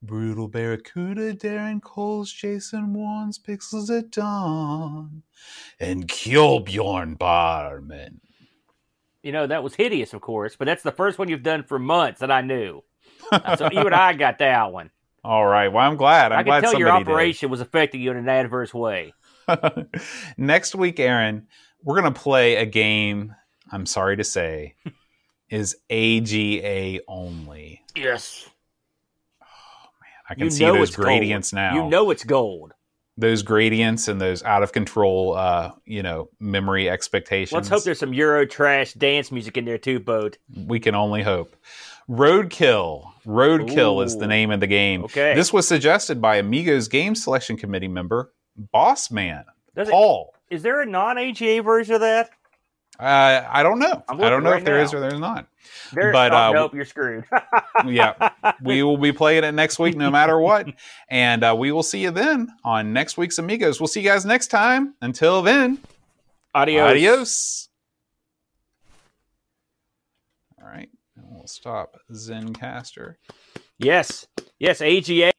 [0.03, 5.22] Brutal Barracuda, Darren Coles, Jason Warnes, Pixels at Dawn,
[5.80, 8.20] and Kjolbjorn Barman.
[9.22, 11.78] You know, that was hideous, of course, but that's the first one you've done for
[11.78, 12.82] months that I knew.
[13.32, 14.91] Uh, so you and I got that one.
[15.24, 15.68] All right.
[15.68, 16.32] Well, I'm glad.
[16.32, 17.11] I'm I glad can tell your somebody did.
[17.11, 19.14] operation was affecting you in an adverse way.
[20.37, 21.47] Next week, Aaron,
[21.82, 23.35] we're going to play a game,
[23.72, 24.74] I'm sorry to say,
[25.51, 27.82] is AGA only.
[27.97, 28.49] Yes.
[29.42, 29.47] Oh
[30.01, 31.07] man, I can You see those it's gold.
[31.07, 31.74] gradients now.
[31.84, 32.72] You know it's gold.
[33.16, 37.53] those gradients and those out of control, uh, you know, memory expectations.
[37.53, 40.38] Let's hope there's some Euro trash dance music in there too, Boat.
[40.66, 41.55] we can only hope.
[42.11, 43.11] Roadkill.
[43.26, 45.05] Roadkill is the name of the game.
[45.05, 45.34] Okay.
[45.34, 50.34] This was suggested by Amigos Game Selection Committee member Boss Man Does Paul.
[50.51, 52.30] is there a non-AGA version of that?
[52.99, 54.05] Uh, I don't know.
[54.09, 54.99] I'm don't know right if there is now.
[54.99, 55.49] or there's not.
[55.92, 57.24] But, oh, uh, nope, you're screwed.
[57.86, 58.30] yeah,
[58.62, 60.68] we will be playing it next week no matter what.
[61.09, 63.80] And uh, we will see you then on next week's Amigos.
[63.80, 64.95] We'll see you guys next time.
[65.01, 65.78] Until then,
[66.55, 66.90] Adios.
[66.90, 67.68] adios.
[70.62, 73.16] All right, we'll stop Zencastr.
[73.78, 74.26] Yes,
[74.59, 75.34] yes, AGA